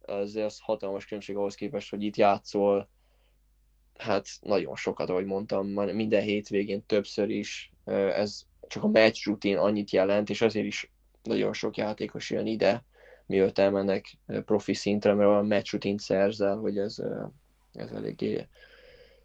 [0.00, 2.88] azért az hatalmas különbség ahhoz képest, hogy itt játszol,
[3.98, 9.90] hát nagyon sokat, ahogy mondtam, minden hétvégén többször is, ez csak a match rutin annyit
[9.90, 12.84] jelent, és azért is nagyon sok játékos jön ide,
[13.26, 17.02] mielőtt elmennek profi szintre, mert a match rutin szerzel, hogy ez,
[17.72, 18.46] ez eléggé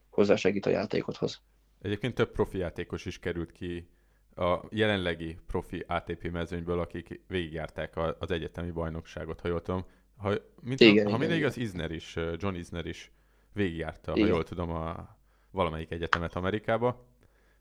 [0.10, 1.42] hozzásegít a játékodhoz.
[1.82, 3.90] Egyébként több profi játékos is került ki
[4.36, 9.86] a jelenlegi profi ATP mezőnyből, akik végigjárták az egyetemi bajnokságot, ha jól tudom.
[10.18, 13.12] Ha, mint, igen, ha, ha minden igaz, Isner is, John Isner is
[13.54, 14.28] végigjárta, igen.
[14.28, 15.18] ha jól tudom, a
[15.52, 17.06] valamelyik egyetemet Amerikába,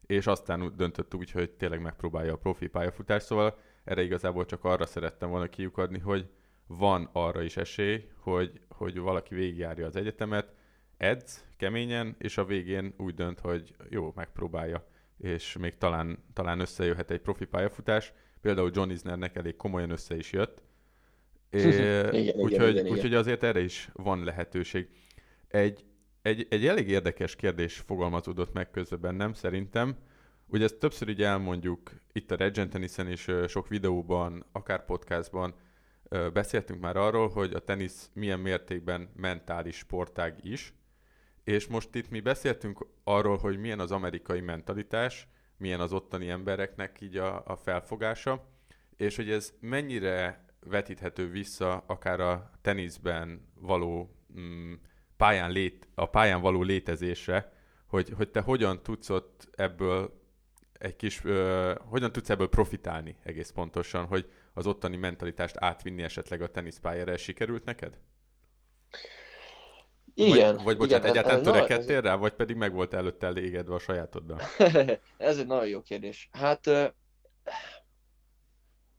[0.07, 4.87] és aztán döntött úgy, hogy tényleg megpróbálja a profi pályafutást, szóval erre igazából csak arra
[4.87, 6.31] szerettem volna kiukadni, hogy
[6.67, 10.55] van arra is esély, hogy, hogy valaki végigjárja az egyetemet,
[10.97, 14.87] edz keményen, és a végén úgy dönt, hogy jó, megpróbálja
[15.19, 18.13] és még talán, talán összejöhet egy profi pályafutás.
[18.41, 20.63] Például John Isnernek elég komolyan össze is jött.
[22.37, 24.89] úgyhogy, úgyhogy azért erre is van lehetőség.
[25.49, 25.85] Egy,
[26.23, 29.97] egy, egy elég érdekes kérdés fogalmazódott meg közben bennem, szerintem.
[30.47, 35.55] Ugye ezt többször így elmondjuk itt a Regent Tennisen is sok videóban, akár podcastban,
[36.33, 40.75] beszéltünk már arról, hogy a tenisz milyen mértékben mentális sportág is,
[41.47, 47.01] és most itt mi beszéltünk arról, hogy milyen az amerikai mentalitás, milyen az ottani embereknek
[47.01, 48.49] így a, a felfogása,
[48.97, 54.73] és hogy ez mennyire vetíthető vissza akár a teniszben való mm,
[55.17, 57.53] pályán lét, a pályán való létezésre,
[57.87, 60.23] hogy, hogy te hogyan tudsz ott ebből
[60.73, 66.43] egy kis, ö, hogyan tudsz ebből profitálni egész pontosan, hogy az ottani mentalitást átvinni esetleg
[66.43, 67.99] a teniszpályára, sikerült neked?
[70.19, 70.55] Igen.
[70.55, 72.03] Vagy, vagy bocsánat, igen, egyáltalán törekedtél ez...
[72.03, 74.41] rá, vagy pedig meg volt előtte elégedve a sajátoddal?
[75.17, 76.29] ez egy nagyon jó kérdés.
[76.33, 76.71] Hát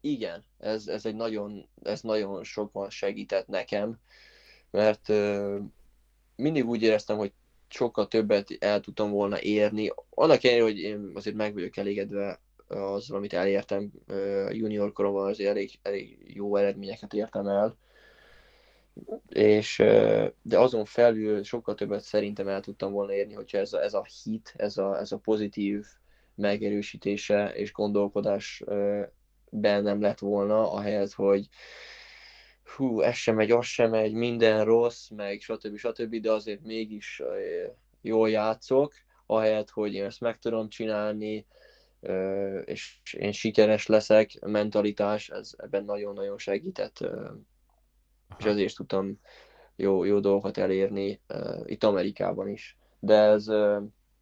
[0.01, 3.99] igen, ez, ez egy nagyon, ez nagyon sokan segített nekem,
[4.71, 5.07] mert
[6.35, 7.33] mindig úgy éreztem, hogy
[7.67, 9.93] sokkal többet el tudtam volna érni.
[10.09, 13.91] Annak ellenére, hogy én azért meg vagyok elégedve azzal, amit elértem
[14.49, 17.77] junior koromban, azért elég, elég jó eredményeket értem el,
[19.29, 19.77] és,
[20.41, 24.05] de azon felül sokkal többet szerintem el tudtam volna érni, hogyha ez a, ez a
[24.23, 25.85] hit, ez a, ez a pozitív
[26.35, 28.63] megerősítése és gondolkodás
[29.49, 31.47] bennem lett volna, ahelyett, hogy
[32.75, 35.77] hú, ez sem megy, az sem megy, minden rossz, meg stb.
[35.77, 37.21] stb., de azért mégis
[38.01, 38.93] jól játszok,
[39.25, 41.45] ahelyett, hogy én ezt meg tudom csinálni,
[42.65, 46.99] és én sikeres leszek, mentalitás, ez ebben nagyon-nagyon segített,
[48.27, 48.39] Aha.
[48.39, 49.19] és ezért tudtam
[49.75, 51.21] jó, jó dolgokat elérni
[51.65, 52.77] itt Amerikában is.
[52.99, 53.47] De ez,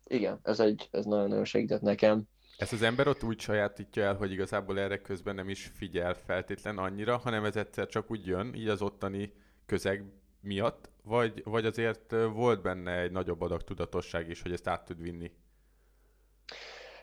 [0.08, 2.24] igen, ez, egy, ez nagyon-nagyon segített nekem.
[2.58, 6.78] Ezt az ember ott úgy sajátítja el, hogy igazából erre közben nem is figyel feltétlen
[6.78, 9.34] annyira, hanem ez egyszer csak úgy jön, így az ottani
[9.66, 10.04] közeg
[10.40, 15.02] miatt, vagy, vagy azért volt benne egy nagyobb adag tudatosság is, hogy ezt át tud
[15.02, 15.32] vinni?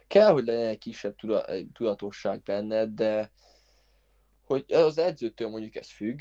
[0.06, 1.14] Kell, hogy legyen egy kisebb
[1.72, 3.32] tudatosság benne, de
[4.44, 6.20] hogy az edzőtől mondjuk ez függ,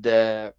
[0.00, 0.54] de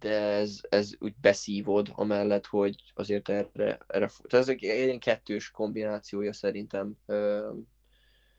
[0.00, 6.32] de ez, ez úgy beszívod, amellett, hogy azért erre, erre ez egy ilyen kettős kombinációja
[6.32, 6.96] szerintem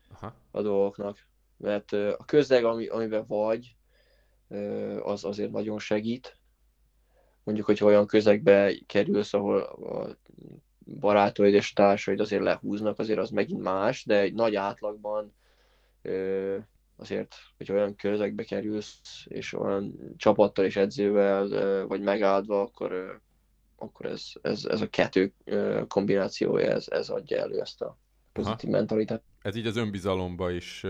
[0.08, 0.34] Aha.
[0.50, 1.28] a dolgoknak.
[1.56, 3.76] Mert a közeg, ami, amiben vagy,
[5.02, 6.36] az azért nagyon segít.
[7.42, 10.16] Mondjuk, hogy olyan közegbe kerülsz, ahol a
[10.84, 15.34] barátaid és társaid azért lehúznak, azért az megint más, de egy nagy átlagban
[17.00, 23.20] azért, hogy olyan közegbe kerülsz, és olyan csapattal és edzővel vagy megáldva, akkor,
[23.76, 25.32] akkor ez, ez, ez a kettő
[25.88, 27.98] kombinációja, ez, ez adja elő ezt a
[28.32, 28.78] pozitív Aha.
[28.78, 29.22] mentalitást.
[29.42, 30.84] Ez így az önbizalomba is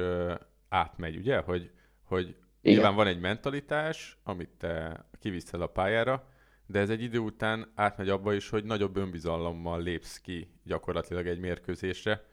[0.68, 1.38] átmegy, ugye?
[1.38, 1.70] Hogy,
[2.04, 2.38] hogy Igen.
[2.60, 6.28] nyilván van egy mentalitás, amit te kiviszel a pályára,
[6.66, 11.38] de ez egy idő után átmegy abba is, hogy nagyobb önbizalommal lépsz ki gyakorlatilag egy
[11.38, 12.24] mérkőzésre.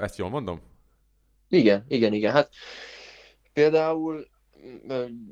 [0.00, 0.60] Ezt jól mondom?
[1.50, 2.32] Igen, igen, igen.
[2.32, 2.50] Hát
[3.52, 4.28] például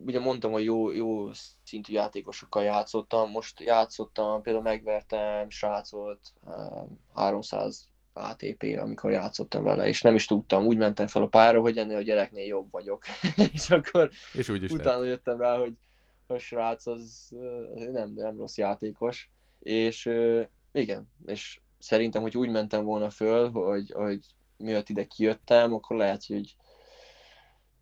[0.07, 1.33] ugye mondtam, hogy jó, jó
[1.65, 6.21] szintű játékosokkal játszottam, most játszottam, például megvertem srácot
[7.15, 11.79] 300 ATP, amikor játszottam vele, és nem is tudtam, úgy mentem fel a pályára, hogy
[11.79, 13.05] ennél a gyereknél jobb vagyok.
[13.53, 15.09] és akkor és úgy is utána lehet.
[15.09, 15.73] jöttem rá, hogy
[16.27, 17.29] a srác az
[17.93, 20.11] nem, nem rossz játékos, és
[20.73, 24.21] igen, és szerintem, hogy úgy mentem volna föl, hogy, hogy
[24.59, 26.57] miatt ide kijöttem, akkor lehet, hogy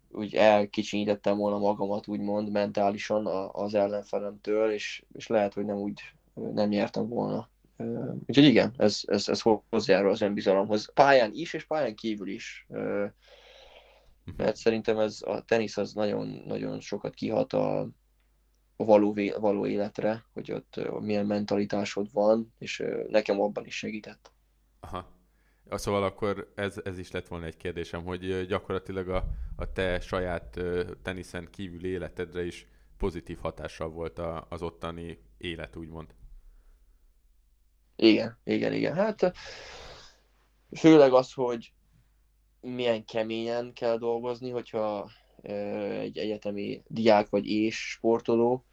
[0.09, 6.01] úgy elkicsinyítettem volna magamat, úgymond mentálisan az ellenfelemtől, és, és lehet, hogy nem úgy
[6.35, 7.49] nem nyertem volna.
[8.27, 10.93] Úgyhogy igen, ez, ez, ez hozzájárul az önbizalomhoz.
[10.93, 12.67] Pályán is, és pályán kívül is.
[14.37, 17.81] Mert szerintem ez a tenisz az nagyon, nagyon sokat kihat a,
[18.77, 24.33] a való, való életre, hogy ott milyen mentalitásod van, és nekem abban is segített.
[24.81, 25.16] Aha.
[25.71, 29.25] Szóval akkor ez, ez is lett volna egy kérdésem, hogy gyakorlatilag a,
[29.57, 30.61] a te saját
[31.03, 36.15] teniszen kívüli életedre is pozitív hatással volt a, az ottani élet, úgymond.
[37.97, 38.95] Igen, igen, igen.
[38.95, 39.33] Hát
[40.77, 41.73] főleg az, hogy
[42.61, 45.11] milyen keményen kell dolgozni, hogyha
[45.43, 48.65] egy egyetemi diák vagy és sportoló,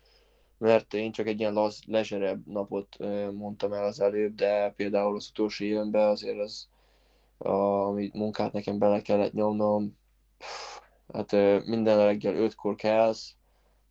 [0.57, 2.97] mert én csak egy ilyen laz, lezserebb napot
[3.31, 6.67] mondtam el az előbb, de például az utolsó évemben azért az
[7.43, 9.97] ami munkát nekem bele kellett nyomnom.
[11.13, 11.31] Hát
[11.65, 13.35] minden reggel 5-kor kelsz,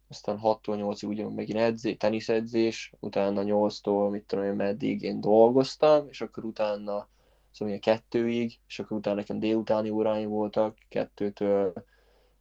[0.09, 6.09] aztán 6-tól 8-ig ugye megint edzés, teniszedzés, utána 8-tól, mit tudom én, meddig én dolgoztam,
[6.09, 7.09] és akkor utána
[7.51, 11.73] szóval kettőig, és akkor utána nekem délutáni óráim voltak, kettőtől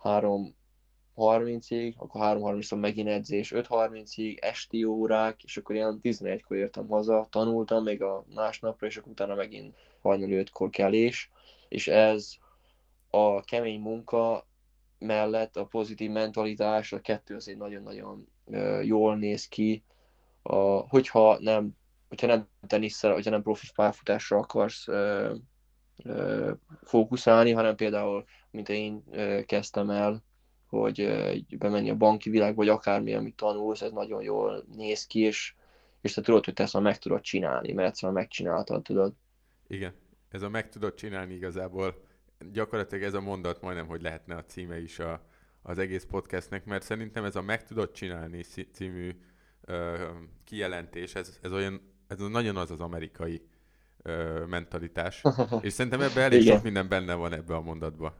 [0.03, 7.83] 3.30-ig, akkor 3.30-tól megint edzés, 5.30-ig, esti órák, és akkor ilyen 11-kor értem haza, tanultam
[7.83, 11.29] még a másnapra, és akkor utána megint hajnali ötkor kelés,
[11.69, 12.33] és ez
[13.09, 14.47] a kemény munka
[14.99, 18.27] mellett a pozitív mentalitás, a kettő azért nagyon-nagyon
[18.83, 19.83] jól néz ki,
[20.41, 20.55] a,
[20.87, 21.75] hogyha nem
[22.11, 25.33] hogyha nem tenisszel, hogyha nem profi pályafutásra akarsz ö,
[26.03, 26.51] ö,
[26.83, 30.23] fókuszálni, hanem például, mint én ö, kezdtem el,
[30.67, 35.19] hogy ö, bemenni a banki világba, vagy akármi, amit tanulsz, ez nagyon jól néz ki,
[35.19, 35.53] és,
[36.01, 39.13] és te tudod, hogy te ezt meg tudod csinálni, mert egyszerűen megcsináltad, tudod.
[39.71, 39.93] Igen,
[40.29, 42.03] ez a meg tudod csinálni igazából,
[42.51, 45.25] gyakorlatilag ez a mondat majdnem, hogy lehetne a címe is a,
[45.61, 48.41] az egész podcastnek, mert szerintem ez a meg tudod csinálni
[48.71, 49.15] című
[49.61, 50.07] ö,
[50.43, 53.41] kijelentés, ez, ez olyan, ez nagyon az az amerikai
[54.01, 55.21] ö, mentalitás,
[55.61, 56.53] és szerintem ebben elég Igen.
[56.53, 58.17] sok minden benne van ebbe a mondatba.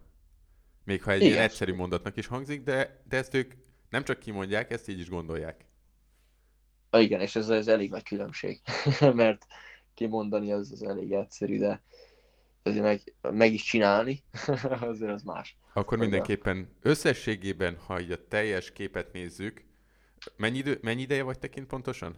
[0.83, 1.31] Még ha egy Igen.
[1.31, 3.53] ilyen egyszerű mondatnak is hangzik, de, de ezt ők
[3.89, 5.65] nem csak kimondják, ezt így is gondolják.
[6.91, 8.61] Igen, és ez, ez elég nagy különbség,
[9.13, 9.45] mert
[10.01, 11.81] kimondani az, az elég egyszerű, de
[12.63, 14.23] azért meg, meg is csinálni,
[14.91, 15.57] azért az más.
[15.73, 19.63] Akkor mindenképpen összességében, ha így a teljes képet nézzük,
[20.35, 22.15] mennyi, idő, mennyi ideje vagy tekint pontosan?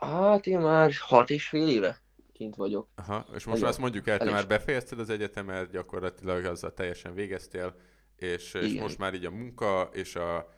[0.00, 2.02] Hát én már hat és fél éve
[2.32, 2.88] kint vagyok.
[2.94, 7.74] Aha, és most azt mondjuk el, te már befejezted az egyetemet, gyakorlatilag azzal teljesen végeztél,
[8.16, 10.54] és, és most már így a munka, és a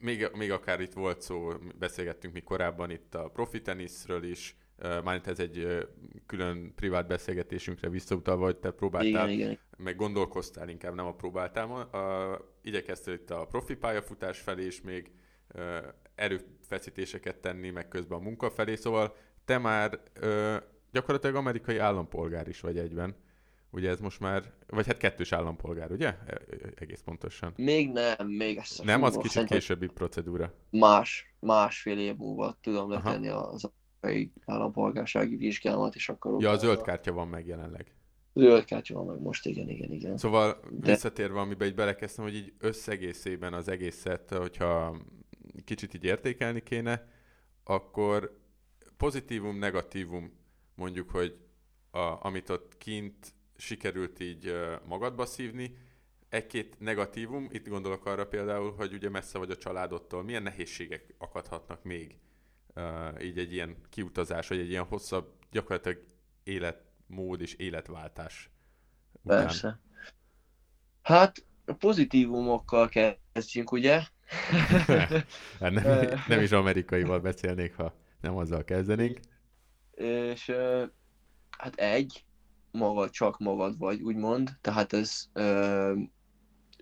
[0.00, 5.26] még, még akár itt volt szó, beszélgettünk mi korábban itt a profi teniszről is, mármint
[5.26, 5.88] ez egy
[6.26, 9.58] külön privát beszélgetésünkre visszautalva, hogy te próbáltál, Igen, igen.
[9.76, 11.70] meg gondolkoztál inkább, nem a próbáltál.
[11.70, 15.10] A, igyekeztél itt a profi pályafutás felé is még
[16.14, 20.56] erőfeszítéseket tenni, meg közben a munka felé, szóval te már ö,
[20.92, 23.16] gyakorlatilag amerikai állampolgár is vagy egyben.
[23.70, 26.06] Ugye ez most már, vagy hát kettős állampolgár, ugye?
[26.06, 26.40] E,
[26.74, 27.52] egész pontosan.
[27.56, 30.52] Még nem, még ezt Nem, az kicsit későbbi procedúra.
[30.70, 33.70] Más, másfél év múlva tudom letenni az
[34.00, 36.42] amerikai állampolgársági vizsgálat, és akkor...
[36.42, 37.92] Ja, a zöld kártya van meg jelenleg.
[38.34, 40.16] Zöld kártya van meg most, igen, igen, igen.
[40.16, 40.90] Szóval De...
[40.90, 44.96] visszatérve, amiben így belekezdtem, hogy így összegészében az egészet, hogyha
[45.64, 47.08] kicsit így értékelni kéne,
[47.64, 48.38] akkor
[48.96, 50.32] pozitívum, negatívum
[50.74, 51.36] mondjuk, hogy
[51.90, 54.52] a, amit ott kint sikerült így
[54.88, 55.76] magadba szívni,
[56.28, 61.82] egy-két negatívum, itt gondolok arra például, hogy ugye messze vagy a családodtól, milyen nehézségek akadhatnak
[61.82, 62.18] még
[62.78, 66.04] uh, így egy ilyen kiutazás, vagy egy ilyen hosszabb, gyakorlatilag
[66.42, 68.50] életmód és életváltás
[69.22, 69.42] után.
[69.42, 69.80] Persze.
[71.02, 71.44] Hát
[71.78, 72.88] pozitívumokkal
[73.32, 74.02] kezdjünk, ugye?
[75.60, 79.20] hát nem, nem is amerikaival beszélnék, ha nem azzal kezdenénk.
[79.94, 80.52] És
[81.58, 82.24] hát egy,
[82.70, 85.94] magad, csak magad vagy, úgymond, tehát ez ö,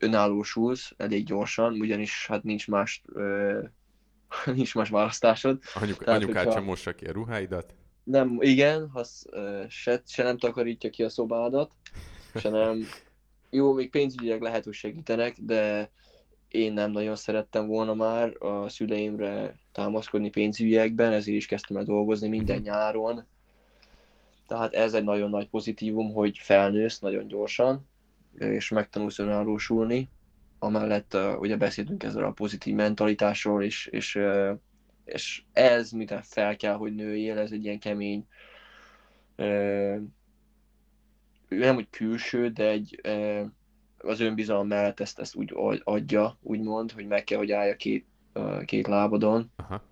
[0.01, 3.62] önállósulsz elég gyorsan, ugyanis hát nincs más, ö,
[4.54, 5.58] nincs más választásod.
[5.74, 6.58] Anyuk, tehát, anyukád hogyha...
[6.58, 7.74] sem mossa ki a ruháidat?
[8.04, 9.26] Nem, igen, az,
[9.68, 11.70] se, se nem takarítja ki a szobádat,
[12.34, 12.86] se nem,
[13.50, 15.90] jó, még pénzügyileg lehet, hogy segítenek, de
[16.48, 22.28] én nem nagyon szerettem volna már a szüleimre támaszkodni pénzügyekben, ezért is kezdtem el dolgozni
[22.28, 22.64] minden mhm.
[22.64, 23.26] nyáron.
[24.46, 27.88] Tehát ez egy nagyon nagy pozitívum, hogy felnősz nagyon gyorsan,
[28.38, 30.08] és megtanulsz önállósulni.
[30.66, 34.50] Amellett uh, ugye beszéltünk ezzel a pozitív mentalitásról, és, és, uh,
[35.04, 38.26] és ez, miten fel kell, hogy nőjél, ez egy ilyen kemény,
[39.36, 39.96] uh,
[41.48, 43.00] nem hogy külső, de egy
[43.98, 45.52] az önbizalom mellett ezt, ezt úgy
[45.84, 48.06] adja, úgymond, hogy meg kell, hogy állja két,
[48.64, 49.50] két lábadon.
[49.56, 49.82] Aha.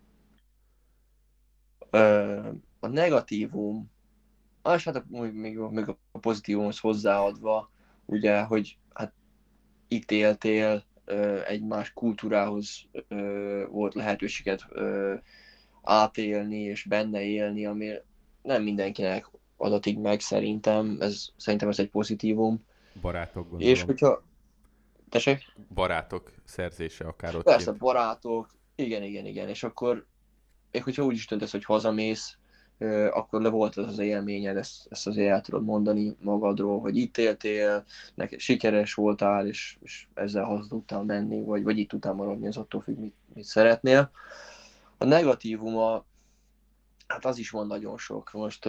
[2.81, 3.91] A negatívum,
[4.75, 7.71] és hát még, még a pozitívumhoz hozzáadva,
[8.05, 8.79] ugye, hogy
[9.95, 10.85] hát itt éltél,
[11.47, 12.87] egy más kultúrához
[13.71, 14.67] volt lehetőséget
[15.83, 17.93] átélni és benne élni, ami
[18.43, 22.65] nem mindenkinek adatik meg szerintem, ez, szerintem ez egy pozitívum.
[23.01, 23.75] Barátok gondolom.
[23.75, 24.23] És hogyha...
[25.09, 25.43] Tessék?
[25.75, 27.45] Barátok szerzése akár ott.
[27.45, 27.81] Persze, kép.
[27.81, 28.55] barátok.
[28.75, 29.49] Igen, igen, igen.
[29.49, 30.07] És akkor,
[30.71, 32.39] és hogyha úgy is döntesz, hogy hazamész,
[33.11, 37.19] akkor le volt az az élményed, ezt, ezt azért el tudod mondani magadról, hogy itt
[37.19, 42.47] éltél, neked sikeres voltál, és, és ezzel haza tudtál menni, vagy, vagy itt tudtál maradni,
[42.47, 44.11] az attól függ, mit, mit szeretnél.
[44.99, 46.05] A negatívuma,
[47.07, 48.33] hát az is van nagyon sok.
[48.33, 48.69] Most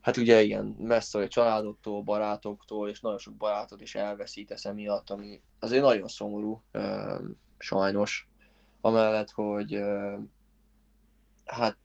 [0.00, 5.40] hát ugye igen, messze a családodtól, barátoktól, és nagyon sok barátod is elveszítesz emiatt, ami
[5.58, 6.62] azért nagyon szomorú,
[7.58, 8.28] sajnos.
[8.80, 9.80] Amellett, hogy
[11.44, 11.76] hát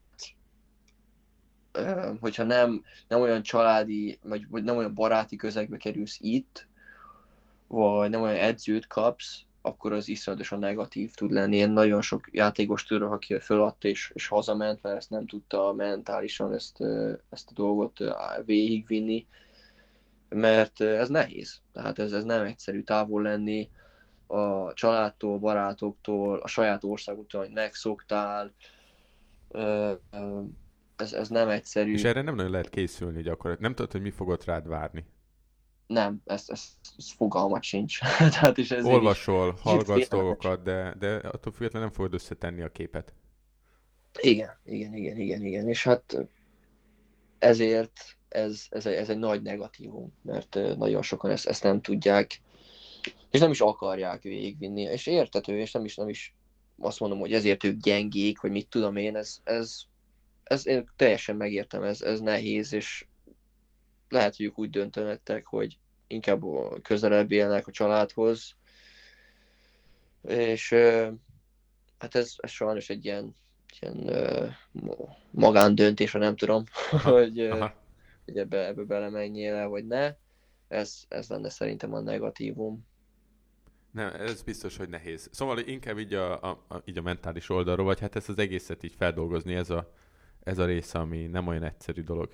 [2.20, 6.66] hogyha nem, nem olyan családi, vagy, vagy nem olyan baráti közegbe kerülsz itt,
[7.66, 11.56] vagy nem olyan edzőt kapsz, akkor az iszonyatosan negatív tud lenni.
[11.56, 16.52] Én nagyon sok játékos tudok, aki föladta és, és hazament, mert ezt nem tudta mentálisan
[16.52, 16.80] ezt,
[17.30, 17.98] ezt a dolgot
[18.44, 19.26] végigvinni,
[20.28, 21.60] mert ez nehéz.
[21.72, 23.70] Tehát ez, ez nem egyszerű távol lenni
[24.26, 28.52] a családtól, barátoktól, a saját országútól, hogy megszoktál.
[30.96, 31.92] Ez, ez nem egyszerű.
[31.92, 33.60] És erre nem nagyon lehet készülni gyakorlatilag.
[33.60, 35.04] Nem tudod, hogy mi fogod rád várni.
[35.86, 36.64] Nem, ez, ez,
[36.96, 37.98] ez fogalmat sincs.
[38.34, 43.14] Tehát is ez Olvasol, hallgatsz dolgokat, de, de attól függetlenül nem fogod összetenni a képet.
[44.20, 45.68] Igen, igen, igen, igen, igen.
[45.68, 46.28] És hát
[47.38, 52.40] ezért ez, ez, egy, ez egy nagy negatívum, mert nagyon sokan ezt, ezt nem tudják,
[53.30, 56.34] és nem is akarják végigvinni, és értető, és nem is, nem is
[56.78, 59.82] azt mondom, hogy ezért ők gyengék, vagy mit tudom én, ez, ez,
[60.44, 63.06] ez én teljesen megértem, ez, ez nehéz, és
[64.08, 66.42] lehet, hogy úgy döntöttek, hogy inkább
[66.82, 68.54] közelebb élnek a családhoz,
[70.22, 70.70] és
[71.98, 73.34] hát ez, ez sajnos egy ilyen,
[73.80, 74.56] ilyen
[75.30, 76.64] magándöntés, ha nem tudom,
[77.02, 77.50] hogy,
[78.24, 80.14] hogy ebbe, ebbe belemenjél el, vagy ne.
[80.68, 82.86] Ez, ez lenne szerintem a negatívum.
[83.90, 85.28] Nem, ez biztos, hogy nehéz.
[85.32, 88.82] Szóval inkább így a, a, a, így a mentális oldalról, vagy hát ezt az egészet
[88.82, 89.92] így feldolgozni, ez a,
[90.44, 92.30] ez a része, ami nem olyan egyszerű dolog.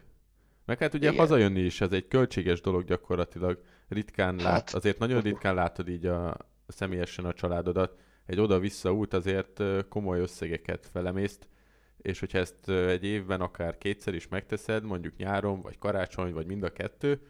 [0.65, 1.21] Meg hát ugye Igen.
[1.21, 3.63] hazajönni is, ez egy költséges dolog gyakorlatilag.
[3.89, 4.43] Ritkán hát.
[4.43, 6.37] lát, azért nagyon ritkán látod így a,
[6.67, 7.99] személyesen a családodat.
[8.27, 11.49] Egy oda-vissza út azért komoly összegeket felemészt,
[11.97, 16.63] és hogyha ezt egy évben akár kétszer is megteszed, mondjuk nyáron, vagy karácsony, vagy mind
[16.63, 17.21] a kettő,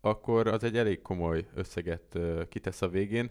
[0.00, 2.18] akkor az egy elég komoly összeget
[2.48, 3.30] kitesz a végén.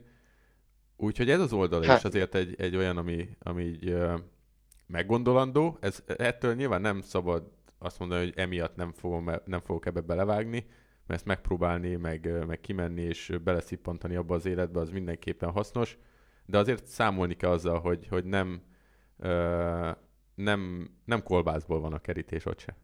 [0.97, 1.97] Úgyhogy ez az oldal hát.
[1.97, 3.95] is azért egy, egy olyan, ami, ami így
[4.91, 5.77] meggondolandó.
[5.79, 10.65] Ez, ettől nyilván nem szabad azt mondani, hogy emiatt nem, fogom, nem fogok ebbe belevágni,
[11.07, 15.97] mert ezt megpróbálni, meg, meg kimenni és beleszippantani abba az életbe, az mindenképpen hasznos,
[16.45, 18.61] de azért számolni kell azzal, hogy, hogy nem,
[20.35, 22.75] nem, nem kolbászból van a kerítés ott se.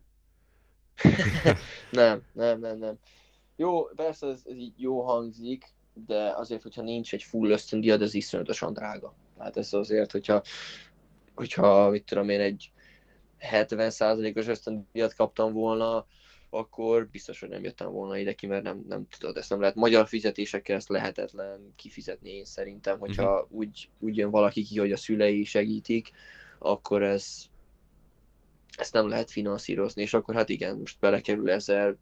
[1.91, 2.97] nem, nem, nem, nem.
[3.55, 5.65] Jó, persze ez, ez így jó hangzik,
[6.05, 9.13] de azért, hogyha nincs egy full ösztöndíjad, ez iszonyatosan drága.
[9.37, 10.41] Hát ez azért, hogyha,
[11.37, 12.71] hogyha mit tudom én, egy
[13.51, 16.05] 70%-os ösztöndíjat kaptam volna,
[16.49, 19.75] akkor biztos, hogy nem jöttem volna ide ki, mert nem, nem tudod, ezt nem lehet.
[19.75, 23.57] Magyar fizetésekkel ezt lehetetlen kifizetni én szerintem, hogyha uh-huh.
[23.57, 26.11] úgy, úgy jön valaki ki, hogy a szülei segítik,
[26.59, 27.43] akkor ez,
[28.77, 31.95] ezt nem lehet finanszírozni, és akkor hát igen, most belekerül ezer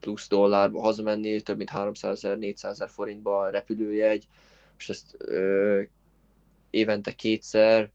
[0.00, 4.26] plusz dollárba hazamenni, több mint 300 ezer, 400 ezer forintba a repülőjegy,
[4.78, 5.82] és ezt ö,
[6.70, 7.90] évente kétszer,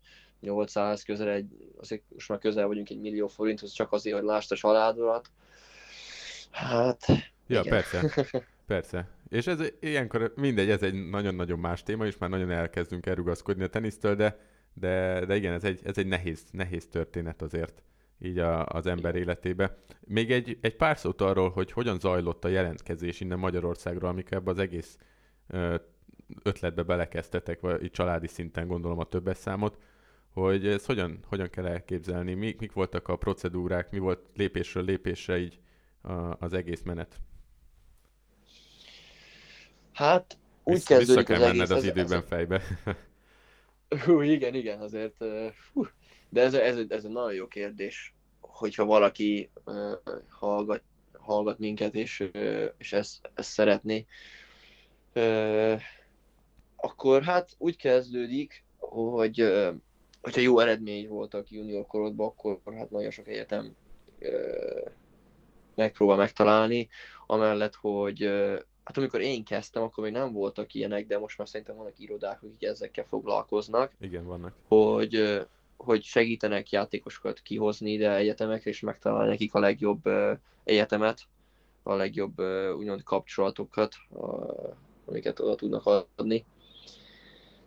[0.46, 4.52] 800 közel egy, azért most már közel vagyunk egy millió forinthoz, csak azért, hogy lásd
[4.52, 5.30] a családodat.
[6.52, 7.06] Hát,
[7.48, 7.72] Ja, igen.
[7.72, 8.28] persze.
[8.68, 9.08] Persze.
[9.30, 13.68] És ez ilyenkor mindegy, ez egy nagyon-nagyon más téma, és már nagyon elkezdünk elrugaszkodni a
[13.68, 14.40] tenisztől, de,
[14.74, 17.84] de, de igen, ez egy, ez egy nehéz, nehéz történet azért
[18.20, 19.78] így a, az ember életébe.
[20.00, 24.52] Még egy, egy pár szót arról, hogy hogyan zajlott a jelentkezés innen Magyarországról, amikor ebbe
[24.52, 24.98] az egész
[26.44, 29.78] ötletbe belekezdtetek, vagy így családi szinten gondolom a többes számot,
[30.36, 35.38] hogy ez hogyan, hogyan kell elképzelni, mik, mik voltak a procedúrák, mi volt lépésről lépésre
[35.38, 35.60] így
[36.02, 37.20] a, az egész menet?
[39.94, 42.62] Hát úgy Vissz, kezdődik vissza kell az egész, az időben ez, fejbe.
[44.06, 45.16] Hú, igen, igen, azért.
[45.74, 45.88] Hú,
[46.30, 49.92] de ez, ez, ez egy nagyon jó kérdés, hogyha valaki uh,
[50.30, 50.82] hallgat,
[51.14, 54.06] hallgat minket, és, uh, és ezt, ezt szeretné,
[55.14, 55.82] uh,
[56.76, 59.76] akkor hát úgy kezdődik, hogy uh,
[60.26, 63.76] hogyha jó eredmény voltak junior korodban, akkor hát nagyon sok egyetem
[65.76, 66.90] megpróbál megtalálni,
[67.28, 68.24] amellett, hogy
[68.84, 72.44] hát amikor én kezdtem, akkor még nem voltak ilyenek, de most már szerintem vannak irodák,
[72.44, 73.92] akik ezekkel foglalkoznak.
[74.00, 74.54] Igen, vannak.
[74.68, 75.46] Hogy,
[75.78, 80.02] hogy segítenek játékosokat kihozni ide egyetemekre, és megtalálni nekik a legjobb
[80.64, 81.22] egyetemet,
[81.84, 82.40] a legjobb
[82.78, 83.96] úgymond kapcsolatokat,
[85.06, 86.46] amiket oda tudnak adni.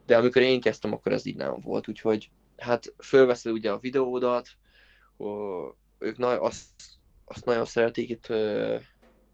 [0.06, 4.48] De amikor én kezdtem, akkor ez így nem volt, úgyhogy hát fölveszed ugye a videódat,
[5.98, 6.66] ők na- azt,
[7.24, 8.26] azt nagyon szeretik itt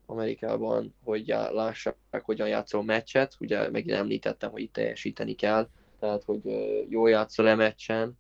[0.06, 3.36] Amerikában, hogy lássák, hogyan játszol meccset.
[3.40, 5.68] Ugye megint említettem, hogy itt teljesíteni kell,
[6.00, 6.40] tehát hogy
[6.88, 8.18] jól játszol a meccsen,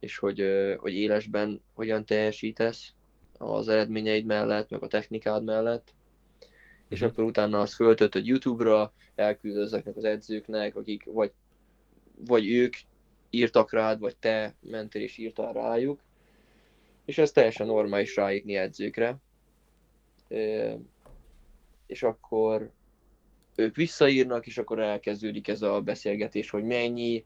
[0.00, 0.44] és hogy,
[0.78, 2.92] hogy élesben hogyan teljesítesz
[3.38, 5.94] az eredményeid mellett, meg a technikád mellett.
[6.88, 7.10] És mm-hmm.
[7.10, 11.32] akkor utána azt föltöltöd YouTube-ra, elküldöd ezeknek az edzőknek, akik vagy,
[12.14, 12.76] vagy ők
[13.30, 16.00] írtak rád, vagy te mentél és írtál rájuk.
[17.04, 19.18] És ez teljesen normális ráírni edzőkre
[21.86, 22.70] és akkor
[23.54, 27.24] ők visszaírnak, és akkor elkezdődik ez a beszélgetés, hogy mennyi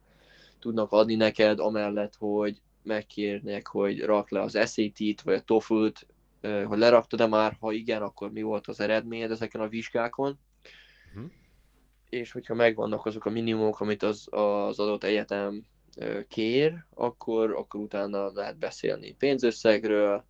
[0.58, 6.06] tudnak adni neked, amellett, hogy megkérnek, hogy rak le az SAT-t, vagy a TOEFL-t,
[6.40, 10.38] hogy leraktad-e már, ha igen, akkor mi volt az eredményed ezeken a vizsgákon.
[11.14, 11.30] Uh-huh.
[12.08, 15.66] És hogyha megvannak azok a minimumok, amit az, az adott egyetem
[16.28, 20.24] kér, akkor, akkor utána lehet beszélni pénzösszegről,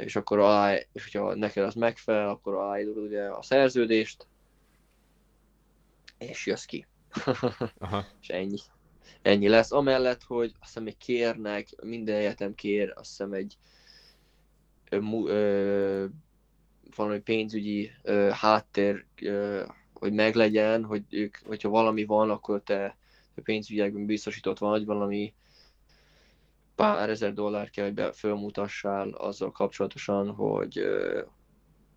[0.00, 4.26] és akkor alá, és hogyha neked az megfelel, akkor aláírod ugye a szerződést,
[6.18, 6.86] és jössz ki.
[7.78, 8.06] Aha.
[8.20, 8.58] és ennyi.
[9.22, 9.72] Ennyi lesz.
[9.72, 13.56] Amellett, hogy azt hiszem, hogy kérnek, minden egyetem kér, azt hiszem egy
[14.90, 16.06] ö, ö,
[16.96, 22.96] valami pénzügyi ö, háttér, ö, hogy meglegyen, hogy ők, hogyha valami van, akkor te
[23.42, 25.34] pénzügyekben biztosított vagy, valami
[26.74, 30.86] pár ezer dollár kell, hogy fölmutassál azzal kapcsolatosan, hogy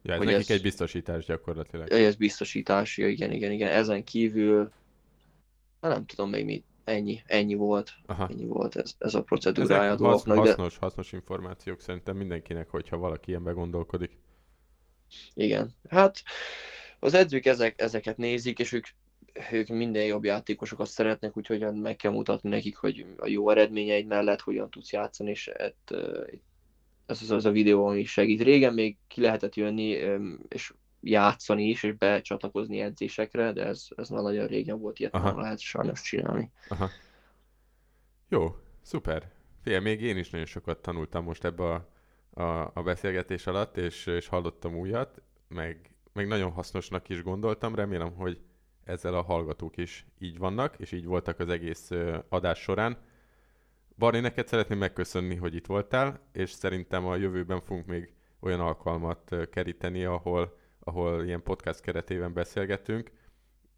[0.03, 1.89] Ja, ez hogy nekik ez, egy biztosítás gyakorlatilag.
[1.91, 3.71] Ez biztosítás, ja, igen, igen, igen.
[3.71, 4.71] Ezen kívül,
[5.81, 7.91] hát nem tudom még mi, ennyi, ennyi volt.
[8.05, 8.27] Aha.
[8.31, 10.37] Ennyi volt ez, ez a procedúrája a dolgoknak.
[10.37, 10.79] Hasznos, de...
[10.79, 14.17] hasznos információk szerintem mindenkinek, hogyha valaki ilyenbe gondolkodik.
[15.33, 16.23] Igen, hát
[16.99, 18.85] az edzők ezek, ezeket nézik, és ők
[19.51, 24.41] ők minden jobb játékosokat szeretnek, úgyhogy meg kell mutatni nekik, hogy a jó eredményeid mellett
[24.41, 25.91] hogyan tudsz játszani, és ett,
[27.05, 28.41] ez az, az a videó, ami segít.
[28.41, 29.87] Régen még ki lehetett jönni,
[30.47, 35.27] és játszani is, és becsatlakozni edzésekre, de ez, ez már nagyon régen volt, ilyet Aha.
[35.27, 36.51] nem lehet sajnos csinálni.
[36.69, 36.89] Aha.
[38.29, 39.31] Jó, szuper.
[39.63, 41.89] Fél, még én is nagyon sokat tanultam most ebbe a,
[42.41, 47.75] a, a beszélgetés alatt, és, és hallottam újat, meg, meg nagyon hasznosnak is gondoltam.
[47.75, 48.39] Remélem, hogy
[48.83, 51.91] ezzel a hallgatók is így vannak, és így voltak az egész
[52.29, 52.97] adás során.
[53.97, 59.35] Barni, neked szeretném megköszönni, hogy itt voltál, és szerintem a jövőben fogunk még olyan alkalmat
[59.51, 63.11] keríteni, ahol, ahol ilyen podcast keretében beszélgetünk,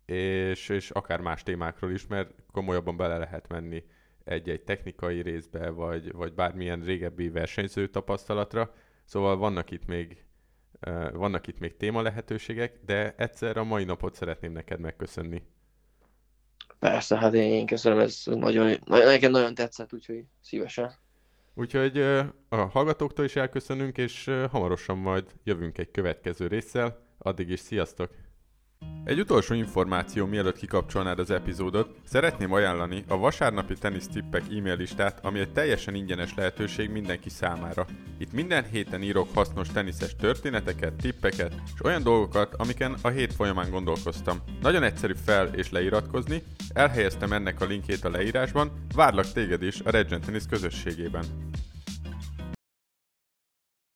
[0.05, 3.83] és, és akár más témákról is, mert komolyabban bele lehet menni
[4.23, 8.73] egy-egy technikai részbe, vagy, vagy bármilyen régebbi versenyző tapasztalatra.
[9.05, 10.23] Szóval vannak itt még
[11.13, 15.43] vannak itt még téma lehetőségek, de egyszer a mai napot szeretném neked megköszönni.
[16.79, 20.93] Persze, hát én köszönöm, ez nagyon, nagyon, nekem nagyon tetszett, úgyhogy szívesen.
[21.53, 21.97] Úgyhogy
[22.49, 27.05] a hallgatóktól is elköszönünk, és hamarosan majd jövünk egy következő résszel.
[27.17, 28.22] Addig is sziasztok!
[29.03, 35.39] Egy utolsó információ, mielőtt kikapcsolnád az epizódot, szeretném ajánlani a vasárnapi tenisztippek e-mail listát, ami
[35.39, 37.85] egy teljesen ingyenes lehetőség mindenki számára.
[38.17, 43.69] Itt minden héten írok hasznos teniszes történeteket, tippeket és olyan dolgokat, amiken a hét folyamán
[43.69, 44.37] gondolkoztam.
[44.61, 49.89] Nagyon egyszerű fel és leiratkozni, elhelyeztem ennek a linkjét a leírásban, várlak téged is a
[49.89, 51.23] Regent Tennis közösségében.